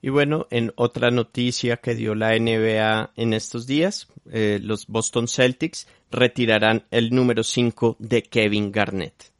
Y 0.00 0.10
bueno, 0.10 0.46
en 0.50 0.72
otra 0.76 1.10
noticia 1.10 1.78
que 1.78 1.94
dio 1.94 2.14
la 2.14 2.38
NBA 2.38 3.12
en 3.16 3.32
estos 3.32 3.66
días, 3.66 4.06
eh, 4.30 4.60
los 4.62 4.86
Boston 4.86 5.26
Celtics 5.26 5.88
retirarán 6.10 6.86
el 6.90 7.10
número 7.10 7.42
5 7.42 7.96
de 7.98 8.22
Kevin 8.22 8.70
Garnett. 8.70 9.32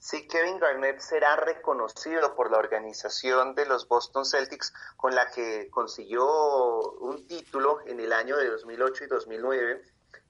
Sí, 0.00 0.26
Kevin 0.26 0.58
Garnett 0.58 1.00
será 1.00 1.36
reconocido 1.36 2.34
por 2.34 2.50
la 2.50 2.58
organización 2.58 3.54
de 3.54 3.66
los 3.66 3.86
Boston 3.86 4.24
Celtics 4.24 4.72
con 4.96 5.14
la 5.14 5.30
que 5.30 5.68
consiguió 5.70 6.24
un 7.00 7.26
título 7.26 7.80
en 7.86 8.00
el 8.00 8.12
año 8.12 8.36
de 8.38 8.48
2008 8.48 9.04
y 9.04 9.06
2009 9.06 9.82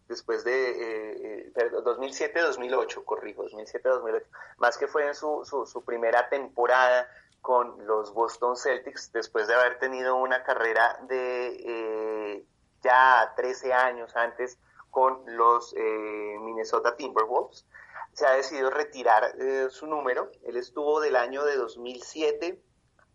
después 0.08 0.42
de 0.42 1.44
eh, 1.44 1.52
2007-2008, 1.54 2.98
eh, 2.98 3.04
corrijo, 3.04 3.44
2007-2008, 3.44 4.22
más 4.58 4.76
que 4.78 4.88
fue 4.88 5.06
en 5.06 5.14
su, 5.14 5.44
su, 5.44 5.66
su 5.66 5.84
primera 5.84 6.28
temporada 6.28 7.06
con 7.40 7.86
los 7.86 8.12
Boston 8.12 8.56
Celtics 8.56 9.12
después 9.12 9.46
de 9.48 9.54
haber 9.54 9.78
tenido 9.78 10.16
una 10.16 10.42
carrera 10.42 10.98
de 11.08 11.56
eh, 11.64 12.44
ya 12.82 13.32
13 13.36 13.72
años 13.72 14.14
antes 14.16 14.58
con 14.90 15.22
los 15.36 15.74
eh, 15.76 16.36
Minnesota 16.40 16.96
Timberwolves. 16.96 17.66
Se 18.12 18.26
ha 18.26 18.32
decidido 18.32 18.70
retirar 18.70 19.34
eh, 19.38 19.68
su 19.70 19.86
número. 19.86 20.30
Él 20.42 20.56
estuvo 20.56 21.00
del 21.00 21.16
año 21.16 21.44
de 21.44 21.56
2007 21.56 22.60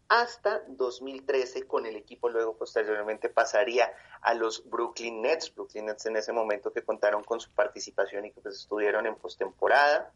hasta 0.08 0.62
2013 0.68 1.66
con 1.66 1.86
el 1.86 1.96
equipo, 1.96 2.30
luego 2.30 2.56
posteriormente 2.56 3.30
pasaría 3.30 3.92
a 4.22 4.34
los 4.34 4.70
Brooklyn 4.70 5.22
Nets, 5.22 5.54
Brooklyn 5.54 5.88
Nets 5.88 6.06
en 6.06 6.18
ese 6.18 6.32
momento 6.32 6.72
que 6.72 6.84
contaron 6.84 7.24
con 7.24 7.40
su 7.40 7.52
participación 7.52 8.26
y 8.26 8.32
que 8.32 8.42
pues 8.42 8.56
estuvieron 8.56 9.08
en 9.08 9.16
postemporada 9.16 10.12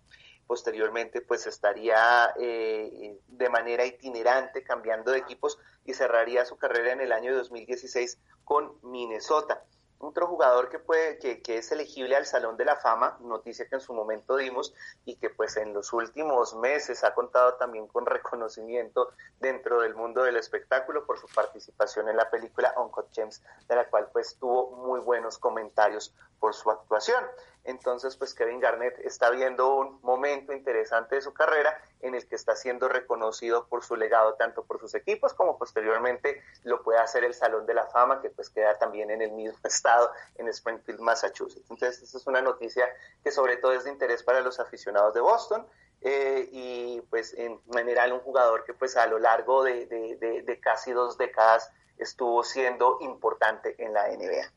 posteriormente 0.47 1.21
pues 1.21 1.45
estaría 1.45 2.33
eh, 2.39 3.19
de 3.27 3.49
manera 3.49 3.86
itinerante 3.86 4.63
cambiando 4.63 5.12
de 5.12 5.19
equipos 5.19 5.60
y 5.86 5.93
cerraría 5.93 6.45
su 6.45 6.57
carrera 6.57 6.93
en 6.93 7.01
el 7.01 7.12
año 7.12 7.36
2016 7.36 8.17
con 8.43 8.73
Minnesota. 8.81 9.63
Otro 9.99 10.27
jugador 10.27 10.69
que, 10.69 10.77
puede, 10.77 11.17
que, 11.17 11.57
es 11.57 11.71
elegible 11.71 12.15
al 12.15 12.27
Salón 12.27 12.55
de 12.55 12.65
la 12.65 12.75
Fama, 12.75 13.17
noticia 13.21 13.67
que 13.67 13.75
en 13.75 13.81
su 13.81 13.93
momento 13.93 14.38
dimos 14.38 14.75
y 15.05 15.15
que 15.15 15.31
pues 15.31 15.57
en 15.57 15.73
los 15.73 15.91
últimos 15.91 16.55
meses 16.55 17.03
ha 17.03 17.15
contado 17.15 17.55
también 17.55 17.88
con 17.88 18.05
reconocimiento 18.05 19.10
dentro 19.39 19.81
del 19.81 19.95
mundo 19.95 20.23
del 20.23 20.36
espectáculo 20.36 21.07
por 21.07 21.17
su 21.17 21.27
participación 21.27 22.10
en 22.10 22.17
la 22.17 22.29
película 22.29 22.75
Uncut 22.77 23.07
James, 23.12 23.41
de 23.67 23.75
la 23.75 23.89
cual 23.89 24.10
pues 24.13 24.36
tuvo 24.36 24.69
muy 24.86 24.99
buenos 24.99 25.39
comentarios 25.39 26.13
por 26.39 26.53
su 26.53 26.69
actuación. 26.69 27.23
Entonces, 27.67 28.15
pues 28.15 28.34
Kevin 28.34 28.62
Garnett 28.62 28.97
está 28.99 29.30
viendo 29.30 29.75
un 29.75 29.99
momento 30.01 30.53
interesante 30.53 31.15
de 31.15 31.21
su 31.21 31.34
carrera 31.34 31.77
en 31.99 32.15
el 32.15 32.25
que 32.25 32.36
está 32.36 32.56
siendo 32.56 32.88
reconocido 32.88 33.67
por 33.67 33.84
su 33.84 33.97
legado 33.97 34.36
tanto 34.36 34.63
por 34.63 34.80
sus 34.80 34.95
equipos 34.95 35.34
como 35.34 35.58
posteriormente 35.58 36.41
lo 36.63 36.82
puede 36.82 36.99
hacer 36.99 37.25
el 37.25 37.34
Salón 37.34 37.65
de 37.65 37.73
la 37.73 37.86
Fama, 37.88 38.21
que 38.21 38.30
pues 38.30 38.49
queda 38.49 38.77
también 38.80 39.12
en 39.12 39.21
el 39.21 39.34
mismo 39.34 39.60
estado, 39.65 40.10
en 40.36 40.47
Springfield, 40.47 41.01
Massachusetts. 41.01 41.69
Entonces, 41.69 42.01
esta 42.03 42.17
es 42.17 42.25
una 42.25 42.41
noticia 42.41 42.88
que 43.21 43.32
sobre 43.32 43.58
todo 43.58 43.73
es 43.73 43.84
de 43.84 43.91
interés 43.91 44.23
para 44.23 44.39
los 44.39 44.62
aficionados 44.62 45.13
de 45.13 45.19
Boston. 45.19 45.67
Eh, 45.99 46.47
y 46.51 47.01
pues 47.10 47.34
en 47.34 47.60
general 47.73 48.13
un 48.13 48.19
jugador 48.19 48.63
que 48.63 48.73
pues 48.73 48.95
a 48.95 49.08
lo 49.08 49.19
largo 49.19 49.63
de, 49.63 49.88
de, 49.88 50.60
casi 50.62 50.93
dos 50.93 51.17
décadas 51.17 51.71
estuvo 51.97 52.43
siendo 52.43 52.99
importante 53.01 53.75
en 53.84 53.93
la 53.93 54.08
NBA. 54.08 54.53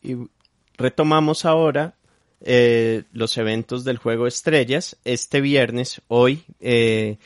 Y 0.00 0.30
retomamos 0.78 1.44
ahora 1.44 1.96
eh, 2.40 3.02
los 3.12 3.36
eventos 3.36 3.84
del 3.84 3.98
juego 3.98 4.26
Estrellas. 4.26 4.96
Este 5.04 5.40
viernes, 5.40 6.00
hoy, 6.08 6.44
eh, 6.60 7.18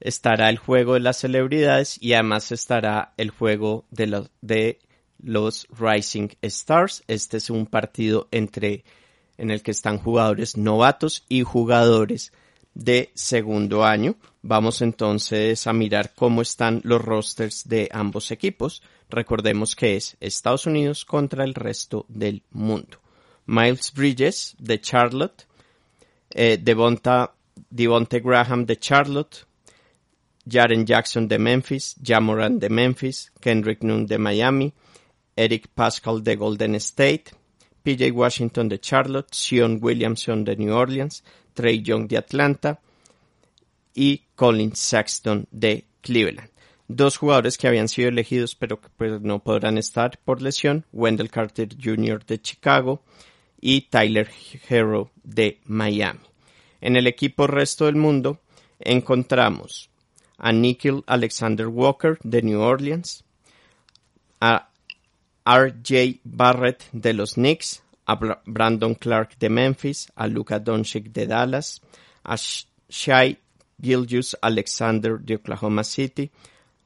estará 0.00 0.48
el 0.48 0.58
juego 0.58 0.94
de 0.94 1.00
las 1.00 1.18
celebridades 1.18 1.98
y 2.00 2.14
además 2.14 2.52
estará 2.52 3.12
el 3.16 3.30
juego 3.30 3.84
de, 3.90 4.06
los 4.06 4.30
de 4.40 4.78
los 5.20 5.66
Rising 5.78 6.28
Stars. 6.42 7.02
Este 7.08 7.36
es 7.36 7.50
un 7.50 7.66
partido 7.66 8.28
entre 8.30 8.84
en 9.36 9.50
el 9.50 9.62
que 9.62 9.72
están 9.72 9.98
jugadores 9.98 10.56
novatos 10.56 11.24
y 11.28 11.42
jugadores 11.42 12.32
de 12.74 13.10
segundo 13.14 13.84
año. 13.84 14.16
Vamos 14.42 14.82
entonces 14.82 15.66
a 15.66 15.72
mirar 15.72 16.12
cómo 16.14 16.42
están 16.42 16.80
los 16.84 17.02
rosters 17.02 17.68
de 17.68 17.88
ambos 17.92 18.30
equipos. 18.30 18.82
Recordemos 19.12 19.76
que 19.76 19.96
es 19.96 20.16
Estados 20.20 20.64
Unidos 20.64 21.04
contra 21.04 21.44
el 21.44 21.52
resto 21.52 22.06
del 22.08 22.42
mundo. 22.50 22.98
Miles 23.44 23.92
Bridges 23.92 24.56
de 24.58 24.80
Charlotte, 24.80 25.46
eh, 26.30 26.58
Devonta, 26.58 27.34
Devonte 27.68 28.20
Graham 28.20 28.64
de 28.64 28.78
Charlotte, 28.78 29.44
Jaren 30.48 30.86
Jackson 30.86 31.28
de 31.28 31.38
Memphis, 31.38 31.94
Jamoran 32.02 32.58
de 32.58 32.70
Memphis, 32.70 33.30
Kendrick 33.38 33.82
Nunn 33.82 34.06
de 34.06 34.16
Miami, 34.16 34.72
Eric 35.36 35.68
Pascal 35.74 36.24
de 36.24 36.34
Golden 36.36 36.74
State, 36.76 37.24
PJ 37.82 38.10
Washington 38.12 38.70
de 38.70 38.80
Charlotte, 38.80 39.34
Sion 39.34 39.78
Williamson 39.82 40.42
de 40.42 40.56
New 40.56 40.74
Orleans, 40.74 41.22
Trey 41.52 41.82
Young 41.82 42.08
de 42.08 42.16
Atlanta 42.16 42.80
y 43.94 44.22
Colin 44.34 44.74
Sexton 44.74 45.46
de 45.50 45.84
Cleveland. 46.00 46.51
Dos 46.96 47.16
jugadores 47.16 47.58
que 47.58 47.68
habían 47.68 47.88
sido 47.88 48.08
elegidos 48.08 48.54
pero 48.54 48.80
que 48.80 48.88
pues, 48.96 49.20
no 49.20 49.40
podrán 49.40 49.78
estar 49.78 50.18
por 50.24 50.42
lesión, 50.42 50.84
Wendell 50.92 51.30
Carter 51.30 51.68
Jr. 51.82 52.24
de 52.24 52.40
Chicago 52.40 53.02
y 53.60 53.82
Tyler 53.82 54.30
Hero 54.68 55.10
de 55.22 55.60
Miami. 55.64 56.20
En 56.80 56.96
el 56.96 57.06
equipo 57.06 57.46
resto 57.46 57.86
del 57.86 57.96
mundo 57.96 58.40
encontramos 58.80 59.88
a 60.36 60.52
Nikhil 60.52 61.04
Alexander 61.06 61.68
Walker 61.68 62.18
de 62.24 62.42
New 62.42 62.60
Orleans, 62.60 63.24
a 64.40 64.68
R.J. 65.46 66.20
Barrett 66.24 66.84
de 66.92 67.12
los 67.12 67.34
Knicks, 67.34 67.82
a 68.06 68.16
Brandon 68.44 68.94
Clark 68.96 69.38
de 69.38 69.48
Memphis, 69.48 70.10
a 70.16 70.26
Luka 70.26 70.58
Doncic 70.58 71.12
de 71.12 71.26
Dallas, 71.28 71.80
a 72.24 72.36
Shai 72.88 73.38
Gilgius 73.80 74.36
Alexander 74.42 75.18
de 75.18 75.36
Oklahoma 75.36 75.84
City, 75.84 76.30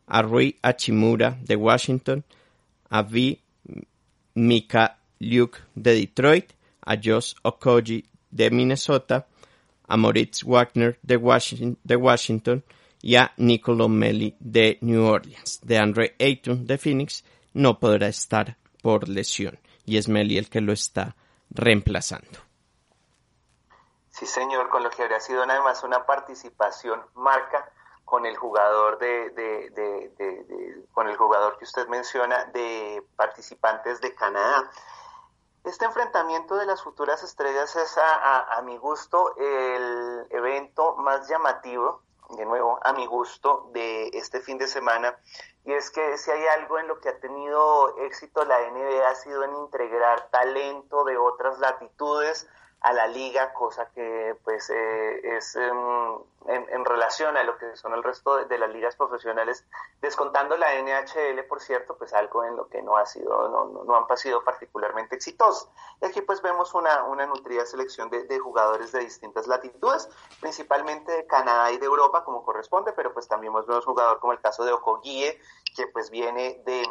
a 0.07 0.23
Rui 0.23 0.57
Achimura 0.62 1.37
de 1.42 1.57
Washington, 1.57 2.25
a 2.90 3.03
V. 3.03 3.40
Mika 4.35 4.99
Luke 5.19 5.59
de 5.75 5.95
Detroit, 5.95 6.53
a 6.83 6.97
Josh 6.97 7.35
Okoji 7.42 8.05
de 8.31 8.51
Minnesota, 8.51 9.27
a 9.88 9.97
Moritz 9.97 10.45
Wagner 10.45 10.99
de 11.03 11.16
Washington, 11.16 12.62
y 13.03 13.16
a 13.16 13.33
Nicolo 13.37 13.88
Melli 13.88 14.37
de 14.40 14.79
New 14.81 15.05
Orleans. 15.05 15.61
De 15.62 15.79
Andre 15.79 16.16
Ayton 16.19 16.66
de 16.66 16.77
Phoenix 16.77 17.25
no 17.55 17.79
podrá 17.79 18.09
estar 18.09 18.57
por 18.83 19.09
lesión 19.09 19.59
y 19.85 19.97
es 19.97 20.09
Melli 20.09 20.38
el 20.38 20.51
que 20.51 20.61
lo 20.61 20.73
está 20.73 21.14
reemplazando. 21.51 22.40
Sí, 24.11 24.27
señor, 24.27 24.69
con 24.71 24.83
lo 24.83 24.90
que 24.90 25.03
habría 25.03 25.21
sido 25.21 25.47
nada 25.47 25.62
más 25.62 25.85
una 25.85 26.05
participación 26.05 27.01
marca 27.14 27.71
con 28.07 28.25
el 28.25 28.37
jugador 28.37 28.99
de, 28.99 30.87
con 30.95 31.09
el 31.09 31.16
jugador 31.16 31.59
que 31.59 31.64
usted 31.64 31.88
menciona 31.88 32.45
de 32.47 33.05
participantes 33.16 34.01
de 34.01 34.14
Canadá. 34.14 34.71
Este 35.64 35.85
enfrentamiento 35.85 36.55
de 36.55 36.66
las 36.66 36.85
futuras 36.85 37.25
estrellas 37.25 37.75
es 37.75 37.99
a, 37.99 38.62
mi 38.62 38.77
gusto 38.77 39.35
el 39.37 40.25
evento 40.31 40.95
más 40.99 41.29
llamativo, 41.29 42.03
de 42.31 42.45
nuevo 42.47 42.79
a 42.83 42.92
mi 42.92 43.07
gusto, 43.07 43.71
de 43.73 44.09
este 44.12 44.40
fin 44.40 44.57
de 44.57 44.69
semana. 44.69 45.19
Y 45.64 45.73
es 45.73 45.90
que 45.90 46.16
si 46.16 46.31
hay 46.31 46.47
algo 46.47 46.79
en 46.79 46.87
lo 46.87 47.01
que 47.01 47.09
ha 47.09 47.19
tenido 47.19 47.99
éxito 47.99 48.45
la 48.45 48.61
NBA 48.71 49.09
ha 49.09 49.14
sido 49.16 49.42
en 49.42 49.57
integrar 49.57 50.31
talento 50.31 51.03
de 51.03 51.16
otras 51.16 51.59
latitudes, 51.59 52.49
a 52.87 52.92
la 52.92 53.09
liga, 53.09 53.53
cosa 53.53 53.90
que 53.90 54.37
pues 54.44 54.70
eh, 54.70 55.37
es 55.37 55.57
em, 55.57 55.77
en, 56.46 56.85
relación 56.85 57.37
a 57.37 57.42
lo 57.42 57.59
que 57.59 57.75
son 57.75 57.92
el 57.94 58.03
resto 58.05 58.44
de, 58.44 58.59
las 58.61 58.70
ligas 58.70 58.94
profesionales, 58.94 59.64
descontando 60.01 60.57
la 60.57 60.72
NHL, 60.81 61.42
por 61.49 61.61
cierto, 61.61 61.99
pues 61.99 62.14
algo 62.14 62.44
en 62.44 62.55
lo 62.55 62.68
que 62.68 62.83
no 62.83 62.96
ha 62.96 63.05
sido, 63.05 63.49
no, 63.49 63.83
no, 63.83 63.96
han 63.96 64.16
sido 64.16 64.44
particularmente 64.44 65.16
exitosos. 65.16 65.68
Y 66.01 66.07
aquí 66.07 66.20
pues 66.20 66.40
vemos 66.42 66.75
una, 66.75 67.03
una 67.07 67.27
nutrida 67.27 67.66
selección 67.66 68.09
de, 68.09 68.22
de, 68.22 68.38
jugadores 68.38 68.92
de 68.92 69.01
distintas 69.01 69.49
latitudes, 69.49 70.09
principalmente 70.40 71.11
de 71.11 71.27
Canadá 71.27 71.72
y 71.72 71.79
de 71.79 71.87
Europa, 71.87 72.22
como 72.22 72.44
corresponde, 72.44 72.92
pero 72.92 73.12
pues 73.12 73.27
también 73.27 73.53
vemos 73.53 73.85
jugadores 73.85 74.20
como 74.20 74.33
el 74.33 74.40
caso 74.40 74.64
de 74.64 74.72
Okogie, 74.72 75.40
que 75.75 75.88
pues 75.88 76.09
viene 76.11 76.62
de, 76.64 76.85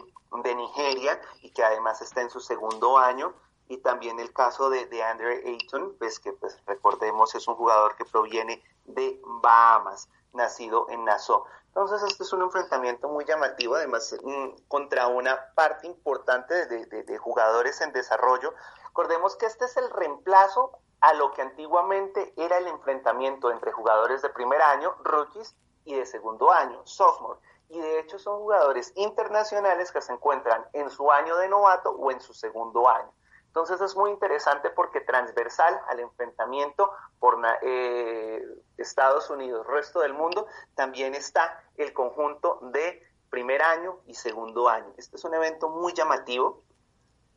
de 0.43 0.55
Nigeria 0.55 1.21
y 1.41 1.51
que 1.51 1.63
además 1.63 2.01
está 2.01 2.19
en 2.19 2.29
su 2.29 2.41
segundo 2.41 2.97
año 2.97 3.33
y 3.67 3.77
también 3.77 4.19
el 4.19 4.33
caso 4.33 4.69
de, 4.69 4.85
de 4.85 5.03
Andre 5.03 5.43
Ayton, 5.45 5.95
pues 5.97 6.19
que 6.19 6.33
pues 6.33 6.59
recordemos 6.65 7.33
es 7.35 7.47
un 7.47 7.55
jugador 7.55 7.95
que 7.95 8.05
proviene 8.05 8.63
de 8.85 9.19
Bahamas, 9.25 10.09
nacido 10.33 10.87
en 10.89 11.05
Nassau. 11.05 11.45
Entonces 11.67 12.03
este 12.03 12.23
es 12.23 12.31
un 12.31 12.41
enfrentamiento 12.41 13.09
muy 13.09 13.25
llamativo, 13.25 13.75
además 13.75 14.15
mm, 14.23 14.67
contra 14.67 15.07
una 15.07 15.53
parte 15.55 15.87
importante 15.87 16.67
de, 16.67 17.17
jugadores 17.17 17.81
en 17.81 17.91
desarrollo. 17.91 18.53
Recordemos 18.85 19.35
que 19.35 19.45
este 19.45 19.65
es 19.65 19.75
el 19.77 19.89
reemplazo 19.89 20.71
a 21.01 21.13
lo 21.13 21.33
que 21.33 21.41
antiguamente 21.41 22.33
era 22.37 22.57
el 22.57 22.67
enfrentamiento 22.67 23.51
entre 23.51 23.71
jugadores 23.71 24.21
de 24.21 24.29
primer 24.29 24.61
año, 24.61 24.95
rookies, 25.03 25.55
y 25.83 25.95
de 25.95 26.05
segundo 26.05 26.51
año, 26.51 26.81
sophomore. 26.85 27.39
Y 27.69 27.79
de 27.79 27.99
hecho 27.99 28.19
son 28.19 28.39
jugadores 28.39 28.91
internacionales 28.95 29.91
que 29.91 30.01
se 30.01 30.13
encuentran 30.13 30.65
en 30.73 30.89
su 30.89 31.11
año 31.11 31.35
de 31.37 31.47
novato 31.47 31.91
o 31.91 32.09
en 32.11 32.21
su 32.21 32.33
segundo 32.33 32.87
año. 32.87 33.11
Entonces 33.55 33.79
es 33.79 33.95
muy 33.95 34.11
interesante 34.11 34.69
porque 34.69 34.99
transversal 34.99 35.79
al 35.87 36.01
enfrentamiento 36.01 36.91
por 37.19 37.41
eh, 37.61 38.43
Estados 38.75 39.29
Unidos, 39.29 39.65
resto 39.65 40.01
del 40.01 40.13
mundo, 40.13 40.45
también 40.75 41.15
está 41.15 41.63
el 41.77 41.93
conjunto 41.93 42.59
de 42.73 43.01
primer 43.29 43.61
año 43.61 44.01
y 44.07 44.15
segundo 44.15 44.67
año. 44.67 44.93
Este 44.97 45.15
es 45.15 45.23
un 45.23 45.35
evento 45.35 45.69
muy 45.69 45.93
llamativo. 45.93 46.65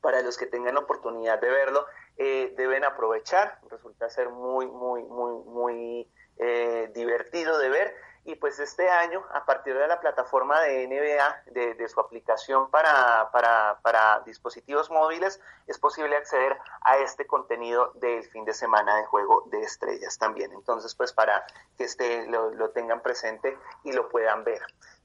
Para 0.01 0.21
los 0.23 0.37
que 0.37 0.47
tengan 0.47 0.75
la 0.75 0.81
oportunidad 0.81 1.41
de 1.41 1.51
verlo, 1.51 1.87
eh, 2.17 2.53
deben 2.57 2.85
aprovechar. 2.85 3.61
Resulta 3.71 4.11
ser 4.11 4.29
muy, 4.29 4.67
muy, 4.67 5.05
muy, 5.05 5.45
muy 5.45 6.13
eh, 6.39 6.91
divertido 6.95 7.59
de 7.59 7.69
ver 7.69 7.95
y 8.29 8.35
pues 8.35 8.59
este 8.59 8.91
año, 8.91 9.25
a 9.33 9.47
partir 9.47 9.75
de 9.75 9.89
la 9.89 10.01
plataforma 10.01 10.61
de 10.61 10.87
NBA, 10.87 11.45
de, 11.47 11.89
su 11.89 11.99
aplicación 11.99 12.71
para, 12.71 14.23
dispositivos 14.27 14.91
móviles, 14.91 15.41
es 15.67 15.79
posible 15.79 16.15
acceder 16.15 16.59
a 16.83 16.99
este 16.99 17.27
contenido 17.27 17.91
del 17.95 18.23
fin 18.25 18.45
de 18.45 18.53
semana 18.53 18.97
de 18.97 19.07
juego 19.07 19.45
de 19.47 19.63
estrellas 19.63 20.19
también. 20.19 20.53
Entonces, 20.53 20.95
pues 20.95 21.15
para 21.15 21.47
que 21.79 21.85
este, 21.85 22.27
lo, 22.27 22.69
tengan 22.69 23.01
presente 23.01 23.59
y 23.83 23.93
lo 23.93 24.11
puedan 24.11 24.45
ver. 24.45 24.61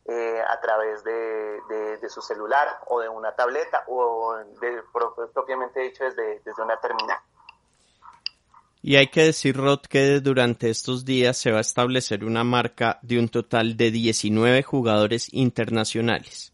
Eh, 0.06 0.44
a 0.46 0.60
través 0.60 1.02
de, 1.06 1.62
de, 2.02 2.10
su 2.10 2.22
celular 2.22 2.82
o 2.88 3.00
de 3.00 3.08
una 3.08 3.38
tableta 3.38 3.86
o 3.88 4.36
de, 4.60 4.84
propiamente 5.34 5.80
dicho 5.80 6.04
desde, 6.04 6.42
desde 6.42 6.62
una 6.62 6.78
terminal. 6.82 7.22
Y 8.86 8.98
hay 8.98 9.08
que 9.08 9.22
decir, 9.22 9.56
Rod, 9.56 9.80
que 9.80 10.20
durante 10.20 10.70
estos 10.70 11.06
días 11.06 11.38
se 11.38 11.52
va 11.54 11.60
a 11.60 11.62
establecer 11.62 12.26
una 12.26 12.44
marca 12.44 13.00
de 13.02 13.18
un 13.18 13.30
total 13.30 13.78
de 13.78 13.92
19 13.92 14.62
jugadores 14.62 15.34
internacionales. 15.34 16.52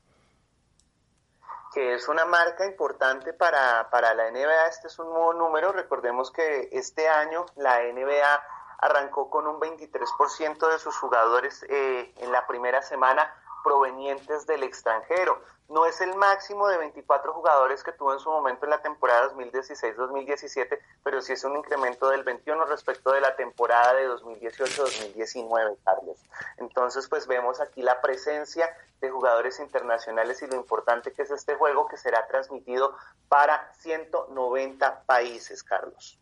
Que 1.74 1.96
es 1.96 2.08
una 2.08 2.26
marca 2.26 2.68
importante 2.68 3.34
para, 3.34 3.90
para 3.90 4.14
la 4.14 4.30
NBA, 4.30 4.68
este 4.68 4.90
es 4.90 5.00
un 5.00 5.10
nuevo 5.10 5.34
número. 5.34 5.72
Recordemos 5.72 6.32
que 6.32 6.70
este 6.72 7.08
año 7.08 7.48
la 7.56 7.80
NBA 7.92 8.44
arrancó 8.78 9.32
con 9.32 9.48
un 9.48 9.60
23% 9.60 10.72
de 10.72 10.78
sus 10.78 10.96
jugadores 10.98 11.66
eh, 11.68 12.14
en 12.18 12.32
la 12.32 12.46
primera 12.46 12.84
semana 12.84 13.34
provenientes 13.64 14.46
del 14.46 14.64
extranjero. 14.64 15.42
No 15.70 15.86
es 15.86 16.02
el 16.02 16.16
máximo 16.16 16.68
de 16.68 16.80
24 16.80 17.32
jugadores 17.32 17.84
que 17.84 17.92
tuvo 17.92 18.14
en 18.14 18.20
su 18.20 18.30
momento 18.30 18.66
en 18.66 18.72
la 18.72 18.82
temporada 18.82 19.32
2016-2017, 19.34 20.80
pero 21.04 21.22
sí 21.22 21.34
es 21.34 21.44
un 21.44 21.56
incremento 21.58 22.10
del 22.10 22.24
21 22.24 22.66
respecto 22.66 23.12
de 23.12 23.22
la 23.22 23.36
temporada 23.36 23.94
de 23.94 24.10
2018-2019, 24.10 25.78
Carlos. 25.86 26.18
Entonces, 26.58 27.08
pues 27.08 27.28
vemos 27.28 27.62
aquí 27.62 27.84
la 27.84 28.02
presencia 28.02 28.68
de 29.00 29.12
jugadores 29.12 29.60
internacionales 29.60 30.42
y 30.42 30.48
lo 30.48 30.56
importante 30.56 31.14
que 31.14 31.22
es 31.22 31.30
este 31.30 31.54
juego 31.54 31.88
que 31.88 31.98
será 31.98 32.26
transmitido 32.28 32.96
para 33.28 33.72
190 33.76 35.04
países, 35.04 35.64
Carlos. 35.64 36.18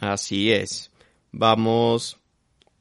Así 0.00 0.52
es. 0.52 0.90
Vamos, 1.32 2.20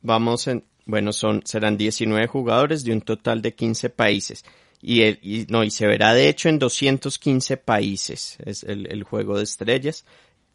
vamos 0.02 0.48
en, 0.48 0.68
bueno, 0.86 1.14
son, 1.14 1.42
serán 1.46 1.78
19 1.78 2.28
jugadores 2.28 2.84
de 2.84 2.94
un 2.94 3.02
total 3.02 3.42
de 3.42 3.54
15 3.54 3.90
países. 3.90 4.46
Y, 4.82 5.02
el, 5.02 5.48
no, 5.50 5.64
y 5.64 5.72
se 5.72 5.88
verá 5.88 6.14
de 6.14 6.30
hecho 6.30 6.50
en 6.50 6.60
215 6.60 7.58
países. 7.58 8.38
Es 8.46 8.64
el, 8.64 8.88
el 8.92 9.04
juego 9.04 9.38
de 9.38 9.44
estrellas. 9.44 10.06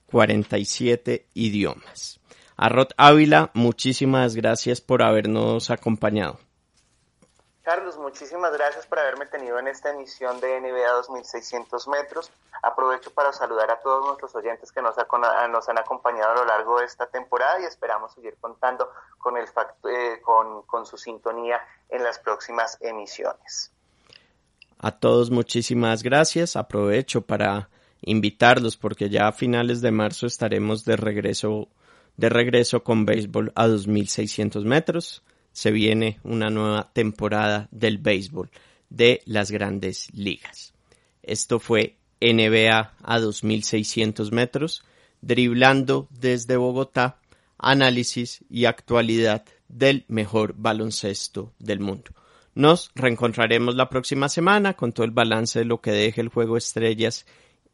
47 0.07 1.27
idiomas. 1.35 2.21
A 2.57 2.69
Rod 2.69 2.88
Ávila, 2.97 3.51
muchísimas 3.55 4.35
gracias 4.35 4.81
por 4.81 5.03
habernos 5.03 5.71
acompañado. 5.71 6.40
Carlos, 7.71 7.99
muchísimas 7.99 8.53
gracias 8.53 8.85
por 8.85 8.99
haberme 8.99 9.27
tenido 9.27 9.57
en 9.61 9.69
esta 9.69 9.93
emisión 9.93 10.41
de 10.41 10.61
NBA 10.61 10.91
2600 10.91 11.87
metros. 11.87 12.29
Aprovecho 12.65 13.13
para 13.13 13.33
saludar 13.33 13.71
a 13.71 13.79
todos 13.79 14.05
nuestros 14.05 14.35
oyentes 14.35 14.73
que 14.73 14.83
nos, 14.83 14.99
han 14.99 15.79
acompañado 15.79 16.33
a 16.33 16.35
lo 16.35 16.45
largo 16.47 16.81
de 16.81 16.87
esta 16.87 17.07
temporada 17.07 17.61
y 17.61 17.67
esperamos 17.67 18.13
seguir 18.13 18.35
contando 18.41 18.91
eh, 19.89 20.21
con 20.21 20.85
su 20.85 20.97
sintonía 20.97 21.61
en 21.89 22.03
las 22.03 22.19
próximas 22.19 22.77
emisiones. 22.81 23.71
A 24.77 24.91
todos 24.91 25.31
muchísimas 25.31 26.03
gracias. 26.03 26.57
Aprovecho 26.57 27.23
para 27.23 27.71
invitarlos 28.01 28.77
porque 28.77 29.11
ya 29.11 29.29
a 29.29 29.33
finales 29.33 29.81
de 29.81 29.93
marzo 29.93 30.27
estaremos 30.27 30.85
de 30.85 30.97
regreso 30.97 31.69
de 32.17 32.31
regreso 32.31 32.83
con 32.83 33.07
béisbol 33.07 33.53
a 33.55 33.69
2600 33.69 34.65
metros 34.65 35.23
se 35.53 35.71
viene 35.71 36.19
una 36.23 36.51
nueva 36.51 36.91
temporada 36.93 37.69
del 37.71 37.99
béisbol 37.99 38.51
de 38.89 39.23
las 39.25 39.51
grandes 39.51 40.09
ligas. 40.13 40.75
Esto 41.23 41.61
fue 41.61 41.97
NBA 42.21 42.95
a 43.03 43.19
2600 43.19 44.33
metros, 44.33 44.85
driblando 45.21 46.09
desde 46.11 46.57
Bogotá, 46.57 47.19
análisis 47.59 48.45
y 48.49 48.65
actualidad 48.65 49.45
del 49.69 50.05
mejor 50.09 50.55
baloncesto 50.57 51.53
del 51.59 51.81
mundo. 51.81 52.11
Nos 52.55 52.91
reencontraremos 52.95 53.77
la 53.77 53.89
próxima 53.89 54.29
semana 54.29 54.75
con 54.75 54.93
todo 54.93 55.05
el 55.05 55.13
balance 55.13 55.61
de 55.61 55.65
lo 55.65 55.81
que 55.81 55.93
deje 55.93 56.21
el 56.21 56.29
juego 56.29 56.57
estrellas 56.57 57.27